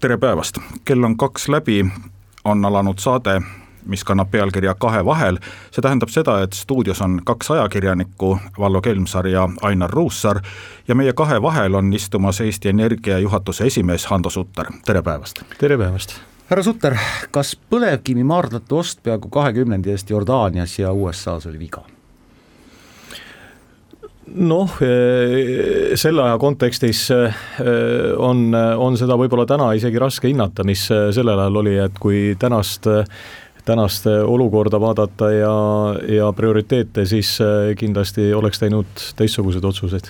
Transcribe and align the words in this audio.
tere 0.00 0.18
päevast, 0.18 0.58
kell 0.84 1.04
on 1.04 1.16
kaks 1.16 1.48
läbi, 1.48 1.86
on 2.44 2.64
alanud 2.64 2.98
saade, 2.98 3.40
mis 3.86 4.04
kannab 4.04 4.30
pealkirja 4.30 4.74
Kahe 4.74 5.04
vahel. 5.04 5.38
see 5.70 5.82
tähendab 5.82 6.08
seda, 6.08 6.42
et 6.42 6.52
stuudios 6.52 7.00
on 7.00 7.20
kaks 7.24 7.50
ajakirjanikku, 7.50 8.38
Vallo 8.58 8.80
Kelmsaar 8.80 9.26
ja 9.26 9.48
Ainar 9.62 9.90
Ruussaar. 9.90 10.40
ja 10.88 10.94
meie 10.94 11.12
kahe 11.12 11.42
vahel 11.42 11.74
on 11.74 11.92
istumas 11.92 12.40
Eesti 12.40 12.68
Energia 12.68 13.18
juhatuse 13.18 13.66
esimees 13.66 14.06
Hando 14.06 14.30
Sutter, 14.30 14.66
tere 14.84 15.02
päevast. 15.02 15.42
tere 15.58 15.78
päevast. 15.78 16.20
härra 16.50 16.62
Sutter, 16.62 16.96
kas 17.30 17.60
põlevkivimaardlate 17.70 18.74
ost 18.74 19.02
peaaegu 19.02 19.28
kahekümnendi 19.28 19.90
eest 19.90 20.10
Jordaanias 20.10 20.78
ja 20.78 20.92
USA-s 20.92 21.46
oli 21.46 21.58
viga? 21.58 21.97
Noh, 24.34 24.76
eh, 24.84 25.96
selle 25.98 26.24
aja 26.24 26.38
kontekstis 26.40 27.02
eh, 27.14 27.42
on, 28.16 28.48
on 28.54 28.96
seda 29.00 29.16
võib-olla 29.18 29.46
täna 29.48 29.72
isegi 29.78 30.00
raske 30.02 30.30
hinnata, 30.30 30.66
mis 30.68 30.86
sellel 30.88 31.38
ajal 31.38 31.60
oli, 31.62 31.76
et 31.82 32.00
kui 32.00 32.32
tänast 32.40 32.90
tänast 33.68 34.06
olukorda 34.08 34.78
vaadata 34.80 35.26
ja, 35.28 35.54
ja 36.08 36.30
prioriteete, 36.32 37.02
siis 37.04 37.34
kindlasti 37.76 38.30
oleks 38.32 38.62
teinud 38.62 39.02
teistsuguseid 39.18 39.66
otsuseid. 39.68 40.08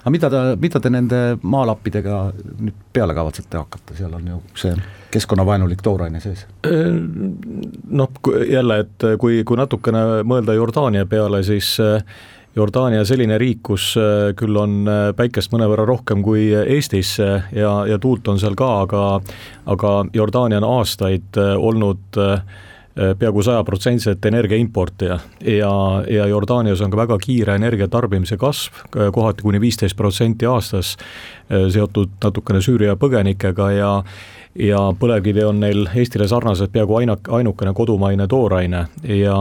aga 0.00 0.12
mida 0.14 0.30
te, 0.32 0.40
mida 0.62 0.80
te 0.80 0.92
nende 0.94 1.18
maalappidega 1.42 2.22
nüüd 2.56 2.78
peale 2.96 3.12
kavatsete 3.18 3.60
hakata, 3.60 3.98
seal 3.98 4.16
on 4.16 4.30
ju 4.32 4.38
see 4.56 4.72
keskkonnavaenulik 5.12 5.82
tooraine 5.84 6.20
sees? 6.24 6.46
noh, 6.64 8.16
jälle, 8.48 8.80
et 8.86 9.06
kui, 9.20 9.42
kui 9.44 9.60
natukene 9.60 10.22
mõelda 10.24 10.56
Jordaania 10.56 11.04
peale, 11.10 11.42
siis 11.46 11.74
äh, 11.84 12.00
Jordaania 12.56 13.04
selline 13.04 13.36
riik, 13.38 13.60
kus 13.68 13.90
äh, 14.00 14.30
küll 14.36 14.56
on 14.56 14.86
äh, 14.88 15.10
päikest 15.16 15.52
mõnevõrra 15.52 15.84
rohkem 15.88 16.22
kui 16.24 16.48
Eestis 16.56 17.18
äh, 17.20 17.50
ja, 17.52 17.72
ja 17.84 17.98
tuult 18.00 18.28
on 18.32 18.40
seal 18.40 18.56
ka, 18.56 18.70
aga 18.86 19.02
aga 19.68 19.90
Jordaania 20.14 20.62
on 20.62 20.68
aastaid 20.78 21.36
olnud 21.36 22.16
peaaegu 22.96 23.42
sajaprotsendiliselt 23.44 24.24
energia 24.24 24.56
importija 24.56 25.18
ja, 25.44 25.72
ja 26.08 26.28
Jordaanias 26.30 26.80
on 26.80 26.94
ka 26.94 27.00
väga 27.02 27.18
kiire 27.20 27.56
energia 27.58 27.90
tarbimise 27.92 28.38
kasv, 28.40 28.78
kohati 29.12 29.44
kuni 29.44 29.60
viisteist 29.60 29.98
protsenti 29.98 30.48
aastas, 30.48 30.94
seotud 31.50 32.14
natukene 32.24 32.62
Süüria 32.64 32.94
põgenikega 32.96 33.68
ja 33.74 33.90
ja 34.56 34.80
põlevkivi 34.96 35.44
on 35.44 35.60
neil 35.60 35.90
Eestile 35.92 36.30
sarnaselt 36.30 36.72
peaaegu 36.72 36.96
ainak-, 37.02 37.28
ainukene 37.36 37.74
kodumaine 37.76 38.24
tooraine. 38.32 38.86
Ja 39.04 39.36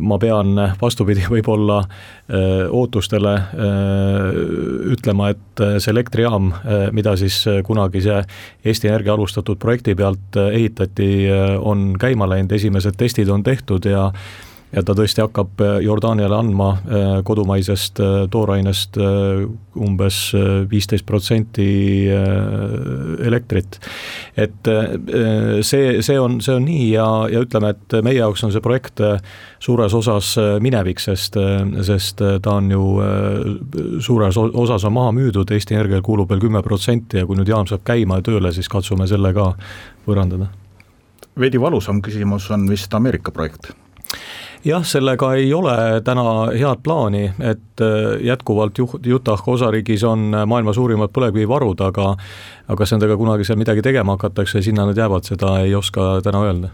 ma 0.00 0.18
pean 0.20 0.58
vastupidi 0.80 1.24
võib-olla 1.34 1.78
äh, 1.80 2.66
ootustele 2.68 3.34
äh, 3.38 4.40
ütlema, 4.92 5.30
et 5.32 5.64
see 5.80 5.92
elektrijaam, 5.94 6.50
mida 6.96 7.14
siis 7.20 7.42
kunagi 7.66 8.02
see 8.04 8.20
Eesti 8.64 8.90
Energia 8.90 9.14
alustatud 9.14 9.58
projekti 9.60 9.94
pealt 9.96 10.36
ehitati, 10.42 11.10
on 11.60 11.94
käima 12.00 12.28
läinud, 12.30 12.52
esimesed 12.56 12.96
testid 13.00 13.28
on 13.32 13.44
tehtud 13.46 13.88
ja 13.88 14.10
ja 14.70 14.82
ta 14.86 14.94
tõesti 14.94 15.22
hakkab 15.24 15.62
äh, 15.64 15.76
Jordaaniale 15.84 16.36
andma 16.36 16.68
äh, 16.74 17.08
kodumaisest 17.26 18.00
äh, 18.02 18.16
toorainest 18.30 18.98
umbes 19.80 20.18
viisteist 20.70 21.06
protsenti 21.06 22.08
elektrit. 23.24 23.78
et 24.36 24.68
see, 25.62 26.00
see 26.02 26.18
on, 26.18 26.40
see 26.42 26.56
on 26.58 26.64
nii 26.66 26.88
ja, 26.90 27.06
ja 27.30 27.42
ütleme, 27.44 27.70
et 27.70 27.96
meie 28.04 28.18
jaoks 28.18 28.42
on 28.44 28.52
see 28.52 28.62
projekt 28.64 29.00
suures 29.62 29.94
osas 29.94 30.32
minevik, 30.60 31.00
sest, 31.00 31.38
sest 31.86 32.22
ta 32.42 32.56
on 32.58 32.70
ju 32.74 32.82
suures 34.02 34.36
osas 34.36 34.84
on 34.88 34.96
maha 34.98 35.14
müüdud, 35.16 35.54
Eesti 35.54 35.78
Energial 35.78 36.02
kuulub 36.04 36.30
veel 36.34 36.42
kümme 36.42 36.64
protsenti 36.66 37.22
ja 37.22 37.28
kui 37.28 37.38
nüüd 37.38 37.50
jaam 37.50 37.70
saab 37.70 37.86
käima 37.86 38.18
ja 38.18 38.26
tööle, 38.26 38.52
siis 38.56 38.68
katsume 38.68 39.06
selle 39.10 39.32
ka 39.36 39.52
võõrandada. 40.08 40.50
veidi 41.38 41.62
valusam 41.62 42.02
küsimus 42.02 42.50
on 42.50 42.66
vist 42.68 42.94
Ameerika 42.94 43.30
projekt 43.30 43.70
jah, 44.64 44.84
sellega 44.84 45.32
ei 45.34 45.52
ole 45.54 45.76
täna 46.04 46.24
head 46.52 46.82
plaani, 46.82 47.24
et 47.38 47.80
äh, 47.84 48.20
jätkuvalt 48.26 48.78
juht, 48.78 49.06
Utah 49.06 49.48
osariigis 49.48 50.04
on 50.04 50.30
maailma 50.46 50.72
suurimad 50.72 51.12
põlevkivivarud, 51.16 51.80
aga 51.86 52.12
aga 52.68 52.76
kas 52.78 52.94
nendega 52.94 53.16
kunagi 53.16 53.44
seal 53.44 53.58
midagi 53.58 53.82
tegema 53.82 54.14
hakatakse, 54.18 54.62
sinna 54.62 54.86
nad 54.86 54.98
jäävad, 54.98 55.26
seda 55.26 55.58
ei 55.64 55.74
oska 55.74 56.20
täna 56.24 56.44
öelda 56.46 56.70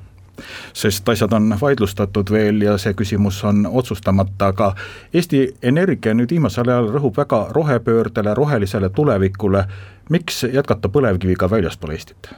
sest 0.72 1.08
asjad 1.08 1.32
on 1.32 1.54
vaidlustatud 1.60 2.30
veel 2.30 2.62
ja 2.62 2.78
see 2.78 2.94
küsimus 2.94 3.38
on 3.48 3.66
otsustamata, 3.66 4.50
aga 4.52 4.74
Eesti 5.14 5.46
Energia 5.62 6.14
nüüd 6.14 6.34
viimasel 6.34 6.68
ajal 6.68 6.90
rõhub 6.92 7.16
väga 7.16 7.46
rohepöördele, 7.56 8.34
rohelisele 8.34 8.88
tulevikule. 8.88 9.64
miks 10.10 10.42
jätkata 10.52 10.88
põlevkiviga 10.88 11.50
väljaspool 11.50 11.90
Eestit? 11.90 12.30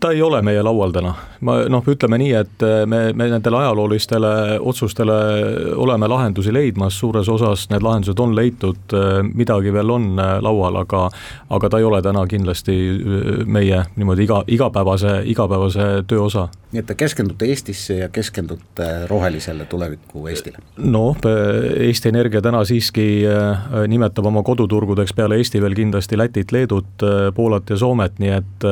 Ta 0.00 0.10
ei 0.10 0.22
ole 0.22 0.40
meie 0.42 0.62
laual 0.62 0.90
täna, 0.94 1.12
ma 1.46 1.56
noh, 1.70 1.84
ütleme 1.86 2.18
nii, 2.18 2.32
et 2.34 2.64
me, 2.90 3.00
me 3.14 3.28
nendele 3.30 3.60
ajaloolistele 3.60 4.32
otsustele 4.58 5.18
oleme 5.78 6.08
lahendusi 6.10 6.52
leidmas, 6.54 6.98
suures 6.98 7.28
osas 7.30 7.68
need 7.70 7.84
lahendused 7.86 8.18
on 8.18 8.34
leitud, 8.34 8.96
midagi 9.30 9.72
veel 9.74 9.94
on 9.94 10.08
laual, 10.18 10.80
aga 10.82 11.04
aga 11.54 11.70
ta 11.70 11.78
ei 11.78 11.86
ole 11.86 12.02
täna 12.02 12.24
kindlasti 12.26 12.74
meie 13.46 13.84
niimoodi 13.94 14.26
iga, 14.26 14.40
igapäevase, 14.50 15.20
igapäevase 15.30 15.88
töö 16.10 16.26
osa. 16.26 16.48
nii 16.74 16.82
et 16.82 16.90
te 16.90 16.98
keskendute 16.98 17.46
Eestisse 17.46 18.00
ja 18.00 18.08
keskendute 18.10 19.06
rohelisele 19.06 19.68
tuleviku 19.70 20.26
Eestile? 20.26 20.58
noh, 20.76 21.16
Eesti 21.78 22.10
Energia 22.10 22.42
täna 22.42 22.64
siiski 22.66 23.06
nimetab 23.88 24.26
oma 24.26 24.42
koduturgudeks 24.42 25.14
peale 25.14 25.38
Eesti 25.38 25.62
veel 25.62 25.78
kindlasti 25.78 26.18
Lätit, 26.18 26.52
Leedut, 26.52 27.06
Poolat 27.34 27.70
ja 27.70 27.78
Soomet, 27.78 28.18
nii 28.18 28.34
et 28.40 28.70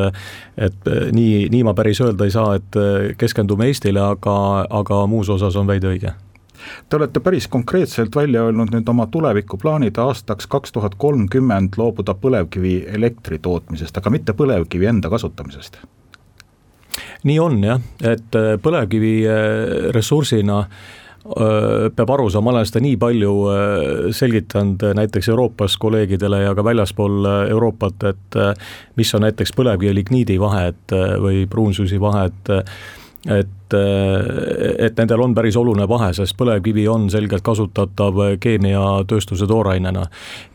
et 0.57 0.89
äh, 0.89 1.09
nii, 1.13 1.49
nii 1.53 1.63
ma 1.67 1.75
päris 1.75 2.01
öelda 2.05 2.29
ei 2.29 2.35
saa, 2.35 2.57
et 2.59 2.79
äh, 2.79 3.13
keskendume 3.19 3.71
Eestile, 3.71 4.01
aga, 4.01 4.37
aga 4.71 5.07
muus 5.07 5.31
osas 5.33 5.57
on 5.57 5.71
veidi 5.71 5.91
õige 5.95 6.15
Te 6.89 6.95
olete 6.95 7.19
päris 7.21 7.49
konkreetselt 7.51 8.15
välja 8.15 8.45
öelnud 8.47 8.71
nüüd 8.71 8.87
oma 8.89 9.09
tulevikuplaanid 9.11 9.97
aastaks 9.99 10.47
kaks 10.47 10.73
tuhat 10.73 10.95
kolmkümmend 10.95 11.75
loobuda 11.77 12.15
põlevkivi 12.15 12.77
elektri 12.87 13.41
tootmisest, 13.43 13.99
aga 13.99 14.13
mitte 14.15 14.37
põlevkivi 14.39 14.87
enda 14.87 15.11
kasutamisest. 15.11 15.81
nii 17.25 17.39
on 17.41 17.63
jah, 17.65 17.81
et 18.01 18.39
äh, 18.39 18.55
põlevkivi 18.63 19.15
ressursina 19.97 20.59
äh, 20.61 21.02
peab 21.23 22.11
aru 22.11 22.29
saama, 22.31 22.51
ma 22.51 22.57
olen 22.57 22.67
seda 22.67 22.81
nii 22.83 22.97
palju 22.99 23.35
selgitanud 24.17 24.83
näiteks 24.99 25.29
Euroopas 25.31 25.77
kolleegidele 25.83 26.43
ja 26.43 26.55
ka 26.59 26.65
väljaspool 26.67 27.29
Euroopat, 27.51 28.09
et 28.11 28.41
mis 28.99 29.15
on 29.15 29.23
näiteks 29.27 29.55
põlevkivi 29.55 29.95
ligniidi 30.01 30.41
vahed 30.43 30.97
või 31.23 31.45
pruunsusi 31.51 32.01
vahed, 32.03 32.51
et 32.51 33.02
et 33.27 34.99
nendel 34.99 35.23
on 35.23 35.35
päris 35.35 35.57
oluline 35.57 35.87
vahe, 35.89 36.11
sest 36.17 36.35
põlevkivi 36.39 36.89
on 36.91 37.07
selgelt 37.11 37.45
kasutatav 37.47 38.19
keemiatööstuse 38.43 39.47
toorainena. 39.47 40.07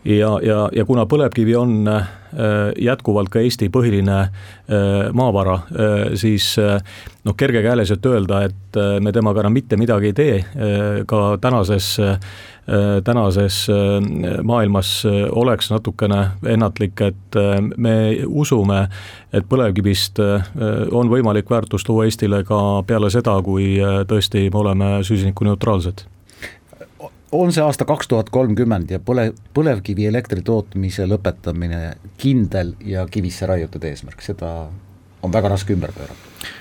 ja, 0.04 0.32
ja, 0.44 0.58
ja 0.76 0.86
kuna 0.86 1.06
põlevkivi 1.06 1.56
on 1.56 1.88
jätkuvalt 2.80 3.32
ka 3.32 3.40
Eesti 3.40 3.70
põhiline 3.74 4.20
maavara, 5.14 5.62
siis 6.20 6.52
noh, 6.60 7.38
kergekäeliselt 7.38 8.06
öelda, 8.06 8.44
et 8.50 8.82
me 9.02 9.16
temaga 9.16 9.46
enam 9.46 9.56
mitte 9.56 9.80
midagi 9.80 10.12
ei 10.12 10.14
tee, 10.14 10.38
ka 11.08 11.24
tänases 11.42 11.96
tänases 13.04 13.68
maailmas 14.44 15.04
oleks 15.32 15.72
natukene 15.72 16.20
ennatlik, 16.46 17.02
et 17.02 17.38
me 17.78 17.96
usume, 18.28 18.82
et 19.34 19.48
põlevkivist 19.48 20.20
on 20.92 21.12
võimalik 21.12 21.50
väärtust 21.50 21.90
luua 21.90 22.08
Eestile 22.08 22.44
ka 22.48 22.84
peale 22.88 23.10
seda, 23.14 23.38
kui 23.44 23.78
tõesti 24.10 24.50
me 24.52 24.62
oleme 24.64 24.92
süsinikuneutraalsed. 25.08 26.04
On 27.32 27.52
see 27.52 27.64
aasta 27.64 27.86
kaks 27.88 28.08
tuhat 28.08 28.30
kolmkümmend 28.32 28.92
ja 28.92 29.00
põle, 29.04 29.30
põlevkivielektri 29.56 30.44
tootmise 30.48 31.08
lõpetamine 31.08 31.98
kindel 32.20 32.76
ja 32.88 33.04
kivisse 33.12 33.48
raiutud 33.48 33.84
eesmärk, 33.84 34.24
seda 34.24 34.54
on 35.24 35.34
väga 35.34 35.52
raske 35.56 35.76
ümber 35.76 35.92
pöörata 35.96 36.56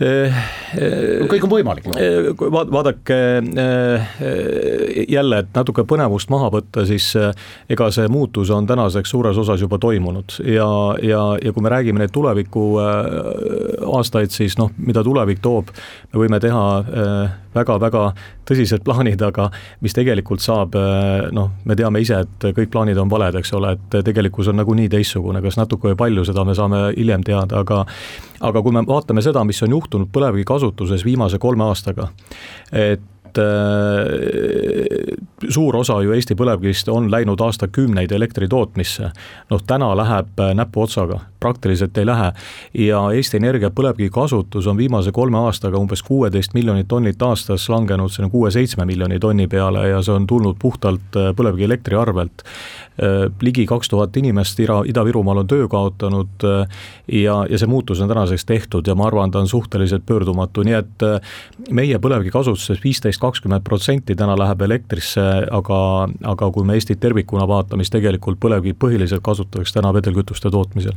kõik 0.00 1.44
on 1.46 1.52
võimalik 1.52 1.86
no.. 1.86 1.94
vaadake 2.74 3.18
jälle, 5.08 5.38
et 5.44 5.52
natuke 5.54 5.84
põnevust 5.86 6.32
maha 6.34 6.50
võtta, 6.54 6.82
siis 6.88 7.12
ega 7.70 7.90
see 7.94 8.08
muutus 8.10 8.50
on 8.54 8.66
tänaseks 8.66 9.14
suures 9.14 9.38
osas 9.38 9.62
juba 9.62 9.78
toimunud. 9.78 10.40
Ja, 10.50 10.66
ja, 11.02 11.22
ja 11.38 11.54
kui 11.54 11.62
me 11.62 11.70
räägime 11.70 12.02
neid 12.02 12.14
tuleviku 12.14 12.66
aastaid, 12.80 14.34
siis 14.34 14.58
noh, 14.58 14.74
mida 14.82 15.04
tulevik 15.06 15.42
toob, 15.44 15.70
me 16.12 16.24
võime 16.24 16.42
teha 16.42 16.64
väga-väga 17.54 18.04
tõsised 18.48 18.82
plaanid, 18.84 19.22
aga 19.22 19.48
mis 19.84 19.94
tegelikult 19.96 20.42
saab, 20.44 20.74
noh, 21.34 21.50
me 21.64 21.76
teame 21.78 22.02
ise, 22.02 22.24
et 22.24 22.46
kõik 22.56 22.72
plaanid 22.74 22.98
on 23.00 23.10
valed, 23.10 23.38
eks 23.40 23.54
ole, 23.56 23.74
et 23.76 23.98
tegelikkus 24.06 24.50
on 24.50 24.58
nagunii 24.60 24.90
teistsugune, 24.92 25.42
kas 25.44 25.58
natuke 25.60 25.92
või 25.92 26.00
palju, 26.04 26.26
seda 26.28 26.44
me 26.46 26.56
saame 26.58 26.86
hiljem 26.96 27.24
teada, 27.26 27.62
aga 27.62 27.84
aga 28.44 28.62
kui 28.62 28.74
me 28.76 28.84
vaatame 28.86 29.24
seda, 29.24 29.44
mis 29.44 29.62
on 29.64 29.74
juhtunud 29.76 30.12
põlevkivi 30.12 30.44
kasutuses 30.48 31.04
viimase 31.06 31.40
kolme 31.42 31.66
aastaga, 31.68 32.10
et 32.72 33.10
suur 35.50 35.76
osa 35.76 35.96
ju 36.04 36.12
Eesti 36.14 36.36
põlevkivist 36.38 36.90
on 36.92 37.08
läinud 37.10 37.40
aastakümneid 37.40 38.12
elektri 38.14 38.48
tootmisse. 38.48 39.10
noh, 39.50 39.62
täna 39.66 39.90
läheb 39.96 40.42
näpuotsaga, 40.54 41.18
praktiliselt 41.44 41.98
ei 42.00 42.06
lähe. 42.08 42.32
ja 42.78 43.00
Eesti 43.12 43.36
Energia 43.36 43.70
põlevkivi 43.70 44.10
kasutus 44.12 44.66
on 44.70 44.80
viimase 44.80 45.12
kolme 45.12 45.38
aastaga 45.44 45.78
umbes 45.78 46.02
kuueteist 46.02 46.54
miljonit 46.56 46.88
tonnit 46.88 47.22
aastas 47.22 47.68
langenud 47.68 48.12
sinna 48.12 48.30
kuue-seitsme 48.32 48.86
miljoni 48.88 49.20
tonni 49.20 49.46
peale 49.50 49.88
ja 49.88 50.00
see 50.02 50.14
on 50.14 50.26
tulnud 50.26 50.56
puhtalt 50.62 51.20
põlevkivielektri 51.36 51.98
arvelt. 52.00 52.44
ligi 53.42 53.64
kaks 53.66 53.88
tuhat 53.90 54.16
inimest 54.16 54.60
Ida, 54.62 54.76
Ida-Virumaal 54.86 55.40
on 55.42 55.48
töö 55.50 55.66
kaotanud 55.68 56.44
ja, 56.44 57.34
ja 57.50 57.58
see 57.58 57.66
muutus 57.66 58.00
on 58.00 58.08
tänaseks 58.08 58.44
tehtud 58.46 58.86
ja 58.86 58.94
ma 58.94 59.08
arvan, 59.08 59.30
ta 59.34 59.42
on 59.42 59.48
suhteliselt 59.50 60.06
pöördumatu, 60.06 60.62
nii 60.62 60.76
et 60.78 61.06
meie 61.74 61.98
põlevkivi 61.98 62.30
kasutuses 62.30 62.78
viisteist 62.84 63.20
kakskümmend 63.20 63.66
protsenti 63.66 64.14
täna 64.14 64.38
läheb 64.38 64.62
elektrisse, 64.68 65.24
aga, 65.50 65.80
aga 66.34 66.50
kui 66.54 66.64
me 66.64 66.78
Eestit 66.78 67.02
tervikuna 67.02 67.48
vaatame, 67.50 67.82
siis 67.82 67.96
tegelikult 67.96 68.38
põlevkivi 68.40 68.78
põhiliselt 68.78 69.26
kasutatakse 69.26 69.80
täna 69.80 69.90
vedelkütuste 69.94 70.54
tootmisel 70.54 70.94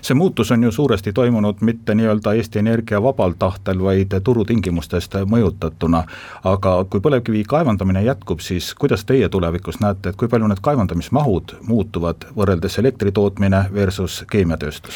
see 0.00 0.14
muutus 0.14 0.50
on 0.50 0.62
ju 0.62 0.72
suuresti 0.72 1.12
toimunud 1.12 1.60
mitte 1.60 1.94
nii-öelda 1.94 2.34
Eesti 2.34 2.58
Energia 2.58 3.02
vabal 3.02 3.36
tahtel, 3.38 3.82
vaid 3.82 4.14
turutingimustest 4.24 5.14
mõjutatuna. 5.26 6.04
aga 6.44 6.74
kui 6.90 7.00
põlevkivi 7.00 7.44
kaevandamine 7.44 8.02
jätkub, 8.02 8.40
siis 8.40 8.74
kuidas 8.74 9.04
teie 9.04 9.28
tulevikus 9.28 9.80
näete, 9.80 10.08
et 10.08 10.16
kui 10.16 10.28
palju 10.28 10.46
need 10.46 10.60
kaevandamismahud 10.62 11.56
muutuvad 11.62 12.28
võrreldes 12.36 12.78
elektri 12.78 13.12
tootmine 13.12 13.66
versus 13.74 14.24
keemiatööstus? 14.30 14.94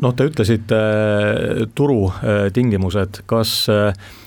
noh, 0.00 0.14
te 0.14 0.24
ütlesite 0.24 0.76
turutingimused, 1.74 3.22
kas 3.26 3.68
äh, 3.70 3.92
Äh, 3.92 4.21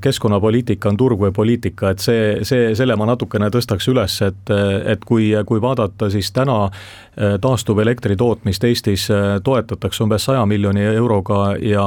keskkonnapoliitika 0.00 0.88
on 0.88 0.96
turg 0.96 1.20
või 1.20 1.32
poliitika, 1.34 1.92
et 1.92 2.02
see, 2.02 2.22
see, 2.46 2.72
selle 2.78 2.96
ma 2.96 3.08
natukene 3.08 3.50
tõstaks 3.52 3.88
üles, 3.92 4.18
et, 4.24 4.52
et 4.88 5.04
kui, 5.04 5.30
kui 5.46 5.60
vaadata, 5.62 6.08
siis 6.12 6.30
täna 6.32 6.56
äh, 6.68 7.36
taastuvelektri 7.42 8.16
tootmist 8.16 8.64
Eestis 8.64 9.08
äh, 9.12 9.38
toetatakse 9.44 10.04
umbes 10.04 10.28
saja 10.28 10.44
miljoni 10.46 10.84
euroga 10.88 11.54
ja 11.60 11.84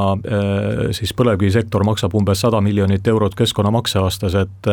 siis 0.95 1.13
põlevkivisektor 1.18 1.83
maksab 1.88 2.13
umbes 2.18 2.42
sada 2.44 2.62
miljonit 2.62 3.07
eurot 3.07 3.36
keskkonnamakse 3.38 4.00
aastas, 4.01 4.36
et 4.36 4.72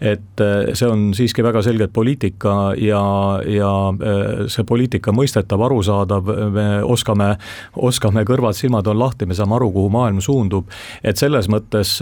et 0.00 0.42
see 0.72 0.88
on 0.88 1.10
siiski 1.14 1.42
väga 1.44 1.60
selgelt 1.62 1.92
poliitika 1.92 2.72
ja, 2.80 3.02
ja 3.44 3.72
see 4.48 4.64
poliitika 4.64 5.12
mõistetav, 5.12 5.60
arusaadav, 5.66 6.30
me 6.54 6.66
oskame, 6.88 7.34
oskame, 7.76 8.24
kõrvad-silmad 8.28 8.88
on 8.88 9.00
lahti, 9.02 9.28
me 9.28 9.36
saame 9.36 9.58
aru, 9.58 9.68
kuhu 9.74 9.92
maailm 9.92 10.22
suundub, 10.24 10.70
et 11.04 11.20
selles 11.20 11.50
mõttes 11.52 11.98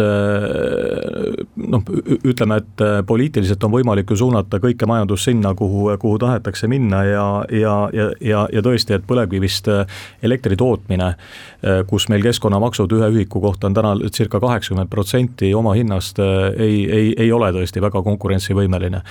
noh, 1.67 1.83
ütleme, 2.25 2.59
et 2.63 2.83
äh, 2.85 2.99
poliitiliselt 3.07 3.65
on 3.65 3.73
võimalik 3.73 4.11
ju 4.13 4.19
suunata 4.23 4.61
kõike 4.63 4.87
majandust 4.89 5.29
sinna, 5.29 5.53
kuhu, 5.59 5.89
kuhu 6.01 6.19
tahetakse 6.23 6.69
minna 6.71 7.03
ja, 7.07 7.27
ja, 7.53 7.75
ja, 7.95 8.09
ja, 8.25 8.45
ja 8.53 8.63
tõesti, 8.65 8.97
et 8.97 9.07
põlevkivist 9.09 9.71
äh, 9.73 9.99
elektri 10.23 10.57
tootmine, 10.59 11.11
äh, 11.15 11.81
kus 11.89 12.09
meil 12.13 12.25
keskkonnamaksud 12.25 12.95
ühe 12.99 13.11
ühiku 13.17 13.43
kohta 13.45 13.71
on 13.71 13.77
täna 13.77 13.95
circa 14.15 14.41
kaheksakümmend 14.43 14.91
protsenti 14.93 15.53
oma 15.55 15.75
hinnast, 15.79 16.21
ei, 16.59 16.79
ei, 16.91 17.11
ei 17.17 17.33
ole 17.33 17.51
tõesti 17.55 17.83
väga 17.83 18.03
konkurentsivõimeline. 18.07 19.03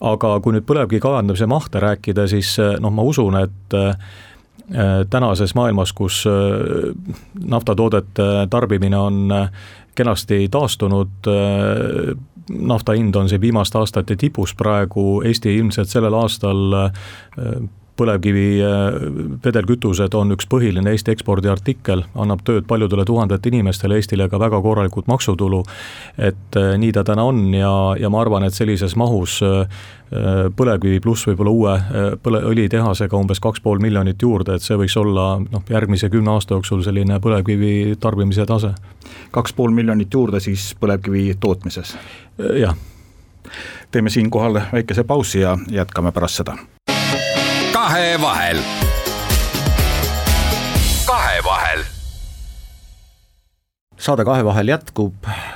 aga 0.00 0.32
kui 0.40 0.54
nüüd 0.56 0.64
põlevkivi 0.68 1.00
kaevandamise 1.02 1.46
mahte 1.46 1.80
rääkida, 1.80 2.26
siis 2.28 2.56
noh, 2.80 2.92
ma 2.92 3.04
usun, 3.04 3.36
et 3.40 3.76
tänases 5.10 5.54
maailmas, 5.58 5.92
kus 5.92 6.22
naftatoodete 7.50 8.46
tarbimine 8.50 8.98
on 8.98 9.32
kenasti 10.00 10.46
taastunud, 10.52 11.28
äh, 11.30 12.14
nafta 12.50 12.96
hind 12.98 13.14
on 13.14 13.28
siin 13.28 13.40
viimaste 13.40 13.78
aastate 13.78 14.16
tipus 14.16 14.54
praegu, 14.58 15.20
Eesti 15.24 15.54
ilmselt 15.60 15.92
sellel 15.92 16.16
aastal 16.18 16.80
äh, 16.84 17.04
põlevkivi 18.00 18.46
äh, 18.64 18.98
vedelkütused 19.44 20.14
on 20.16 20.34
üks 20.34 20.48
põhiline 20.50 20.94
Eesti 20.94 21.12
ekspordiartikkel, 21.14 22.04
annab 22.20 22.42
tööd 22.46 22.66
paljudele 22.70 23.04
tuhandete 23.08 23.50
inimestele, 23.52 23.98
Eestile 24.00 24.28
ka 24.32 24.40
väga 24.40 24.60
korralikult 24.64 25.10
maksutulu. 25.10 25.62
et 26.18 26.56
äh, 26.56 26.76
nii 26.80 26.92
ta 26.96 27.04
täna 27.04 27.24
on 27.28 27.42
ja, 27.54 27.72
ja 28.00 28.10
ma 28.10 28.20
arvan, 28.20 28.44
et 28.44 28.56
sellises 28.56 28.96
mahus 28.96 29.40
äh, 29.46 29.66
põlevkivi 30.56 31.00
pluss 31.00 31.28
võib-olla 31.28 31.50
uue 31.50 31.74
põle-, 32.24 32.40
õlitehasega 32.50 33.14
umbes 33.16 33.38
kaks 33.40 33.60
pool 33.62 33.78
miljonit 33.78 34.22
juurde, 34.22 34.56
et 34.56 34.64
see 34.64 34.78
võiks 34.80 34.96
olla 34.98 35.36
noh, 35.38 35.62
järgmise 35.70 36.10
kümne 36.10 36.32
aasta 36.34 36.56
jooksul 36.56 36.82
selline 36.82 37.20
põlevkivi 37.22 37.94
tarbimise 38.00 38.46
tase. 38.46 38.72
kaks 39.30 39.54
pool 39.54 39.70
miljonit 39.70 40.10
juurde 40.14 40.40
siis 40.40 40.72
põlevkivi 40.80 41.36
tootmises? 41.40 41.94
jah. 42.58 42.74
teeme 43.90 44.10
siinkohal 44.10 44.60
väikese 44.72 45.04
pausi 45.04 45.46
ja 45.46 45.56
jätkame 45.70 46.12
pärast 46.12 46.42
seda 46.42 46.58
kahevahel. 47.90 48.58
kahevahel. 51.06 51.84
saade 53.98 54.24
Kahevahel 54.24 54.68
jätkub, 54.68 55.14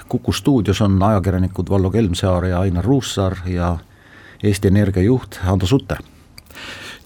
Kuku 0.08 0.32
stuudios 0.32 0.80
on 0.80 1.02
ajakirjanikud 1.02 1.70
Vallo 1.70 1.90
Kelmsaar 1.90 2.44
ja 2.44 2.60
Ainar 2.60 2.84
Ruussaar 2.84 3.36
ja 3.46 3.78
Eesti 4.42 4.68
Energia 4.68 5.02
juht 5.02 5.38
Hando 5.42 5.66
Sutter 5.66 5.98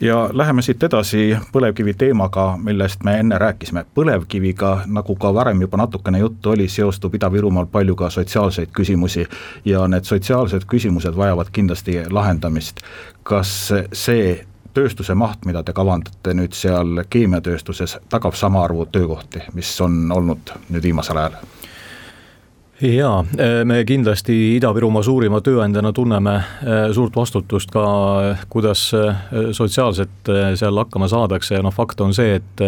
ja 0.00 0.30
läheme 0.32 0.62
siit 0.62 0.82
edasi 0.82 1.36
põlevkivi 1.52 1.94
teemaga, 1.94 2.56
millest 2.56 3.04
me 3.04 3.18
enne 3.18 3.38
rääkisime. 3.38 3.84
põlevkiviga, 3.94 4.82
nagu 4.86 5.16
ka 5.16 5.34
varem 5.34 5.60
juba 5.60 5.76
natukene 5.76 6.18
juttu 6.18 6.50
oli, 6.50 6.68
seostub 6.68 7.14
Ida-Virumaal 7.14 7.66
palju 7.66 7.96
ka 7.96 8.10
sotsiaalseid 8.10 8.68
küsimusi 8.72 9.26
ja 9.64 9.88
need 9.88 10.04
sotsiaalsed 10.04 10.64
küsimused 10.64 11.16
vajavad 11.16 11.46
kindlasti 11.52 12.00
lahendamist. 12.10 12.80
kas 13.22 13.72
see 13.92 14.47
tööstuse 14.74 15.14
maht, 15.14 15.44
mida 15.48 15.62
te 15.62 15.72
kavandate 15.76 16.34
nüüd 16.34 16.56
seal 16.56 17.04
keemiatööstuses, 17.10 17.98
tagab 18.08 18.36
sama 18.38 18.64
arvu 18.64 18.86
töökohti, 18.92 19.48
mis 19.54 19.72
on 19.84 20.06
olnud 20.12 20.54
nüüd 20.68 20.90
viimasel 20.90 21.20
ajal? 21.24 21.40
jaa, 22.80 23.24
me 23.64 23.82
kindlasti 23.84 24.34
Ida-Virumaa 24.56 25.02
suurima 25.02 25.40
tööandjana 25.42 25.92
tunneme 25.92 26.34
eh, 26.38 26.88
suurt 26.94 27.16
vastutust 27.16 27.72
ka, 27.74 27.84
kuidas 28.50 28.88
eh, 28.94 29.22
sotsiaalselt 29.56 30.30
eh, 30.30 30.50
seal 30.58 30.78
hakkama 30.78 31.08
saadakse 31.10 31.58
ja 31.58 31.64
noh, 31.64 31.74
fakt 31.74 32.00
on 32.04 32.14
see, 32.14 32.38
et 32.38 32.66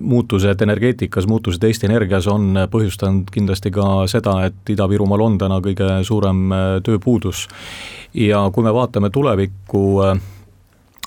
muutused 0.00 0.60
energeetikas, 0.62 1.26
muutused 1.26 1.62
Eesti 1.66 1.88
Energias 1.88 2.28
on 2.30 2.54
põhjustanud 2.70 3.30
kindlasti 3.34 3.72
ka 3.74 4.04
seda, 4.10 4.36
et 4.46 4.74
Ida-Virumaal 4.74 5.24
on 5.24 5.38
täna 5.42 5.58
kõige 5.62 5.88
suurem 6.06 6.44
tööpuudus. 6.86 7.48
ja 8.14 8.44
kui 8.54 8.64
me 8.64 8.74
vaatame 8.74 9.10
tulevikku 9.10 9.82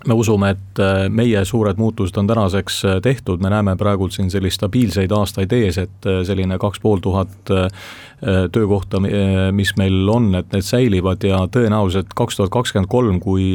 me 0.08 0.14
usume, 0.14 0.50
et 0.50 0.80
äh, 0.80 1.08
meie 1.12 1.42
suured 1.46 1.80
muutused 1.80 2.18
on 2.18 2.28
tänaseks 2.28 2.80
äh, 2.86 3.00
tehtud, 3.04 3.42
me 3.44 3.52
näeme 3.52 3.76
praegult 3.78 4.16
siin 4.16 4.32
sellist 4.32 4.60
stabiilseid 4.62 5.12
aastaid 5.12 5.54
ees, 5.56 5.80
et 5.82 6.08
äh, 6.08 6.22
selline 6.28 6.60
kaks 6.60 6.80
pool 6.80 7.04
tuhat 7.04 7.52
töökohta, 8.52 9.00
mis 9.56 9.70
meil 9.80 10.10
on, 10.12 10.34
et 10.36 10.50
need 10.52 10.66
säilivad 10.68 11.24
ja 11.24 11.38
tõenäoliselt 11.48 12.12
kaks 12.20 12.36
tuhat 12.36 12.52
kakskümmend 12.52 12.90
kolm, 12.92 13.22
kui 13.24 13.54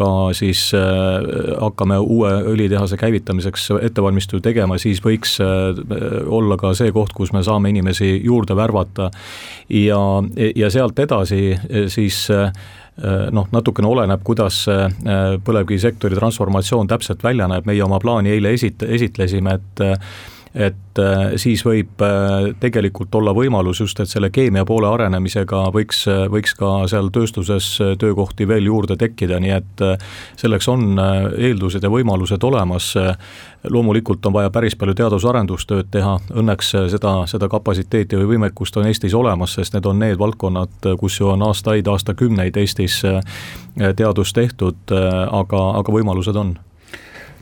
ka 0.00 0.10
siis 0.36 0.70
hakkame 0.72 2.00
uue 2.00 2.32
õlitehase 2.54 2.96
käivitamiseks 3.00 3.68
ettevalmistusi 3.80 4.42
tegema, 4.48 4.78
siis 4.80 5.02
võiks 5.04 5.36
olla 5.40 6.56
ka 6.60 6.72
see 6.78 6.92
koht, 6.96 7.12
kus 7.16 7.34
me 7.36 7.44
saame 7.44 7.70
inimesi 7.70 8.14
juurde 8.24 8.56
värvata. 8.56 9.10
ja, 9.68 10.00
ja 10.56 10.70
sealt 10.72 10.98
edasi 10.98 11.42
siis 11.92 12.26
Äh, 13.00 13.30
noh, 13.32 13.46
natukene 13.54 13.88
oleneb, 13.88 14.20
kuidas 14.26 14.64
äh, 14.68 14.90
põlevkivisektori 15.46 16.18
transformatsioon 16.18 16.90
täpselt 16.90 17.22
välja 17.24 17.46
näeb, 17.48 17.64
meie 17.68 17.80
oma 17.86 18.00
plaani 18.02 18.34
eile 18.34 18.52
esit-, 18.52 18.84
esitlesime, 18.84 19.54
et 19.56 19.82
äh, 19.86 20.18
et 20.54 21.00
siis 21.38 21.60
võib 21.62 22.02
tegelikult 22.60 23.14
olla 23.14 23.30
võimalus 23.36 23.80
just, 23.84 24.00
et 24.02 24.10
selle 24.10 24.32
keemia 24.34 24.64
poole 24.66 24.88
arenemisega 24.90 25.68
võiks, 25.74 26.02
võiks 26.32 26.56
ka 26.58 26.72
seal 26.90 27.12
tööstuses 27.14 27.68
töökohti 28.00 28.48
veel 28.50 28.66
juurde 28.66 28.96
tekkida, 28.98 29.38
nii 29.40 29.54
et 29.54 29.84
selleks 30.40 30.66
on 30.72 30.98
eeldused 30.98 31.86
ja 31.86 31.92
võimalused 31.92 32.42
olemas 32.50 32.90
loomulikult 33.68 34.26
on 34.26 34.32
vaja 34.32 34.50
päris 34.50 34.76
palju 34.76 34.94
teadus-arendustööd 34.96 35.90
teha, 35.92 36.16
õnneks 36.32 36.72
seda, 36.92 37.12
seda 37.30 37.48
kapatsiteeti 37.52 38.18
või 38.20 38.34
võimekust 38.34 38.76
on 38.80 38.88
Eestis 38.88 39.14
olemas, 39.14 39.54
sest 39.58 39.76
need 39.76 39.86
on 39.86 40.00
need 40.00 40.18
valdkonnad, 40.18 40.90
kus 41.00 41.20
ju 41.20 41.28
on 41.34 41.44
aastaid, 41.44 41.88
aastakümneid 41.88 42.56
Eestis 42.56 43.00
äh, 43.04 43.20
teadust 43.96 44.36
tehtud, 44.36 44.80
äh, 44.96 45.08
aga, 45.42 45.64
aga 45.82 45.96
võimalused 45.96 46.36
on. 46.40 46.56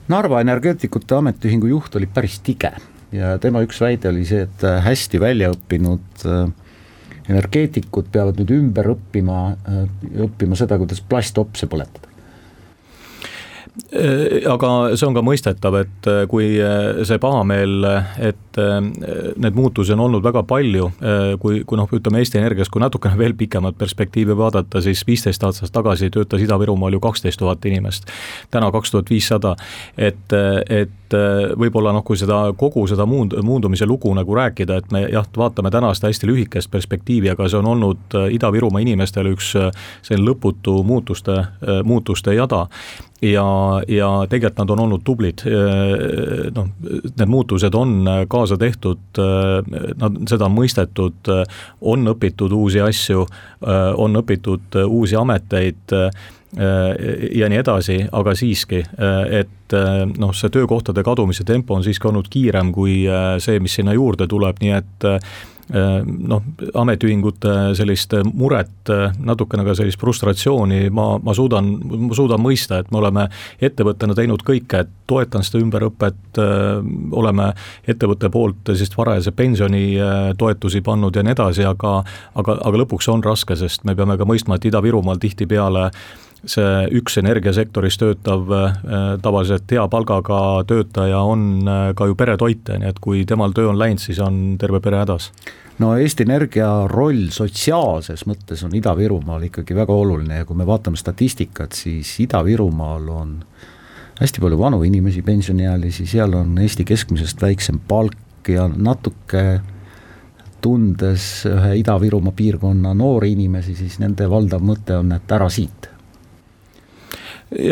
Narva 0.08 0.40
Energeetikute 0.40 1.18
Ametiühingu 1.18 1.68
juht 1.70 1.96
oli 1.96 2.08
päris 2.10 2.40
tige 2.40 2.72
ja 3.12 3.36
tema 3.42 3.62
üks 3.66 3.80
väide 3.82 4.10
oli 4.12 4.26
see, 4.28 4.46
et 4.48 4.66
äh, 4.66 4.80
hästi 4.84 5.20
välja 5.22 5.52
õppinud 5.54 6.26
energeetikud 7.28 8.08
peavad 8.12 8.38
nüüd 8.40 8.54
ümber 8.56 8.94
õppima, 8.94 9.40
õppima 10.28 10.56
seda, 10.56 10.78
kuidas 10.80 11.02
plastopse 11.04 11.68
põletada 11.68 12.08
Äh, 13.92 14.42
aga 14.50 14.70
see 14.98 15.06
on 15.06 15.14
ka 15.16 15.22
mõistetav, 15.24 15.76
et 15.80 16.08
äh, 16.10 16.24
kui 16.30 16.50
äh, 16.60 17.00
see 17.08 17.20
pahameel, 17.22 17.86
et 18.18 18.58
need 18.58 19.54
muutusi 19.54 19.94
on 19.94 20.00
olnud 20.02 20.24
väga 20.24 20.40
palju, 20.48 20.88
kui, 21.38 21.60
kui 21.68 21.78
noh, 21.78 21.92
ütleme 21.94 22.18
Eesti 22.18 22.40
Energias, 22.40 22.66
kui 22.72 22.82
natukene 22.82 23.14
veel 23.20 23.36
pikemat 23.38 23.76
perspektiivi 23.78 24.34
vaadata, 24.34 24.82
siis 24.82 25.04
viisteist 25.06 25.44
aastat 25.46 25.70
tagasi 25.70 26.08
töötas 26.10 26.42
Ida-Virumaal 26.42 26.96
ju 26.96 27.00
kaksteist 27.04 27.38
tuhat 27.38 27.62
inimest. 27.70 28.10
täna 28.50 28.72
kaks 28.74 28.90
tuhat 28.90 29.12
viissada, 29.14 29.54
et, 29.94 30.34
et 30.66 30.97
võib-olla 31.12 31.92
noh, 31.94 32.04
kui 32.06 32.18
seda 32.20 32.40
kogu 32.58 32.86
seda 32.90 33.06
muund-, 33.08 33.36
muundumise 33.44 33.86
lugu 33.86 34.12
nagu 34.16 34.36
rääkida, 34.36 34.78
et 34.80 34.92
me 34.94 35.04
jah, 35.06 35.26
vaatame 35.36 35.72
täna 35.74 35.92
seda 35.96 36.12
hästi 36.12 36.28
lühikest 36.30 36.70
perspektiivi, 36.70 37.30
aga 37.32 37.48
see 37.48 37.60
on 37.60 37.70
olnud 37.74 38.18
Ida-Virumaa 38.34 38.82
inimestele 38.84 39.32
üks 39.36 39.52
selline 39.54 40.30
lõputu 40.30 40.80
muutuste, 40.84 41.42
muutuste 41.84 42.34
jada. 42.36 42.66
Ja, 43.18 43.44
ja 43.90 44.08
tegelikult 44.30 44.60
nad 44.60 44.70
on 44.70 44.80
olnud 44.84 45.02
tublid, 45.02 45.42
noh, 46.54 46.68
need 46.78 47.26
muutused 47.26 47.74
on 47.74 48.06
kaasa 48.30 48.54
tehtud, 48.60 49.18
nad, 49.98 50.20
seda 50.30 50.46
on 50.46 50.54
mõistetud, 50.54 51.32
on 51.82 52.12
õpitud 52.14 52.54
uusi 52.54 52.78
asju, 52.84 53.26
on 53.98 54.22
õpitud 54.22 54.78
uusi 54.86 55.18
ameteid 55.18 55.98
ja 56.56 57.48
nii 57.52 57.58
edasi, 57.60 57.98
aga 58.12 58.32
siiski, 58.38 58.78
et 59.36 59.74
noh, 60.16 60.32
see 60.32 60.48
töökohtade 60.54 61.02
kadumise 61.04 61.44
tempo 61.44 61.76
on 61.76 61.84
siiski 61.84 62.08
olnud 62.08 62.30
kiirem 62.32 62.72
kui 62.72 63.02
see, 63.44 63.60
mis 63.60 63.76
sinna 63.76 63.92
juurde 63.92 64.24
tuleb, 64.30 64.62
nii 64.64 64.72
et 64.78 65.08
Äh, 65.68 65.98
noh, 66.00 66.40
ametiühingute 66.80 67.74
sellist 67.76 68.14
muret, 68.32 68.88
natukene 69.20 69.66
ka 69.66 69.74
sellist 69.76 70.00
frustratsiooni 70.00 70.86
ma, 70.96 71.18
ma 71.20 71.34
suudan, 71.36 71.66
suudan 72.16 72.40
mõista, 72.40 72.78
et 72.80 72.88
me 72.88 73.02
oleme 73.02 73.26
ettevõttena 73.60 74.16
teinud 74.16 74.40
kõike, 74.48 74.80
et 74.86 74.94
toetan 75.10 75.44
seda 75.44 75.60
ümberõpet, 75.60 76.40
äh, 76.40 76.78
oleme 77.12 77.50
ettevõtte 77.84 78.30
poolt 78.32 78.70
sellist 78.70 78.96
varajase 78.96 79.34
pensionitoetusi 79.36 80.80
pannud 80.86 81.20
ja 81.20 81.26
nii 81.26 81.36
edasi, 81.36 81.68
aga 81.68 81.98
aga, 82.32 82.56
aga 82.56 82.80
lõpuks 82.86 83.10
on 83.12 83.26
raske, 83.28 83.58
sest 83.60 83.84
me 83.84 83.92
peame 83.98 84.16
ka 84.16 84.24
mõistma, 84.24 84.56
et 84.56 84.70
Ida-Virumaal 84.72 85.20
tihtipeale 85.20 85.90
see 86.46 86.82
üks 86.98 87.18
energiasektoris 87.18 87.98
töötav 87.98 88.52
äh, 88.54 88.74
tavaliselt 89.22 89.70
hea 89.74 89.84
palgaga 89.90 90.40
töötaja 90.68 91.22
on 91.26 91.66
äh, 91.66 91.86
ka 91.98 92.06
ju 92.06 92.18
peretoitja, 92.18 92.78
nii 92.78 92.90
et 92.92 93.00
kui 93.02 93.24
temal 93.26 93.54
töö 93.56 93.72
on 93.72 93.78
läinud, 93.80 94.02
siis 94.02 94.20
on 94.22 94.58
terve 94.60 94.80
pere 94.84 95.00
hädas. 95.02 95.32
no 95.78 95.96
Eesti 95.98 96.26
Energia 96.26 96.68
roll 96.90 97.28
sotsiaalses 97.34 98.26
mõttes 98.30 98.62
on 98.66 98.74
Ida-Virumaal 98.74 99.48
ikkagi 99.48 99.74
väga 99.74 99.94
oluline 99.94 100.42
ja 100.42 100.46
kui 100.46 100.56
me 100.56 100.66
vaatame 100.66 100.96
statistikat, 101.00 101.74
siis 101.74 102.14
Ida-Virumaal 102.22 103.10
on 103.14 103.34
hästi 104.20 104.42
palju 104.42 104.58
vanu 104.58 104.82
inimesi, 104.86 105.22
pensioniealisi, 105.22 106.06
seal 106.06 106.34
on 106.38 106.56
Eesti 106.62 106.86
keskmisest 106.86 107.42
väiksem 107.42 107.82
palk 107.88 108.48
ja 108.48 108.68
natuke 108.68 109.60
tundes 110.62 111.46
ühe 111.50 111.76
Ida-Virumaa 111.82 112.34
piirkonna 112.34 112.94
noori 112.94 113.34
inimesi, 113.34 113.74
siis 113.78 113.98
nende 114.02 114.30
valdav 114.30 114.62
mõte 114.62 114.98
on, 114.98 115.12
et 115.14 115.34
ära 115.34 115.50
siit 115.50 115.97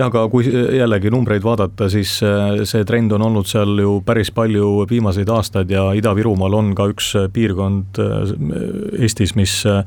aga 0.05 0.23
kui 0.33 0.47
jällegi 0.49 1.11
numbreid 1.13 1.45
vaadata, 1.45 1.89
siis 1.93 2.17
äh, 2.25 2.63
see 2.69 2.85
trend 2.89 3.13
on 3.13 3.27
olnud 3.27 3.49
seal 3.49 3.77
ju 3.81 3.99
päris 4.07 4.31
palju 4.35 4.87
viimaseid 4.89 5.29
aastaid 5.29 5.71
ja 5.71 5.91
Ida-Virumaal 5.99 6.57
on 6.57 6.73
ka 6.77 6.89
üks 6.93 7.13
piirkond 7.33 8.01
äh, 8.01 8.33
Eestis, 9.03 9.35
mis 9.37 9.59
äh, 9.69 9.85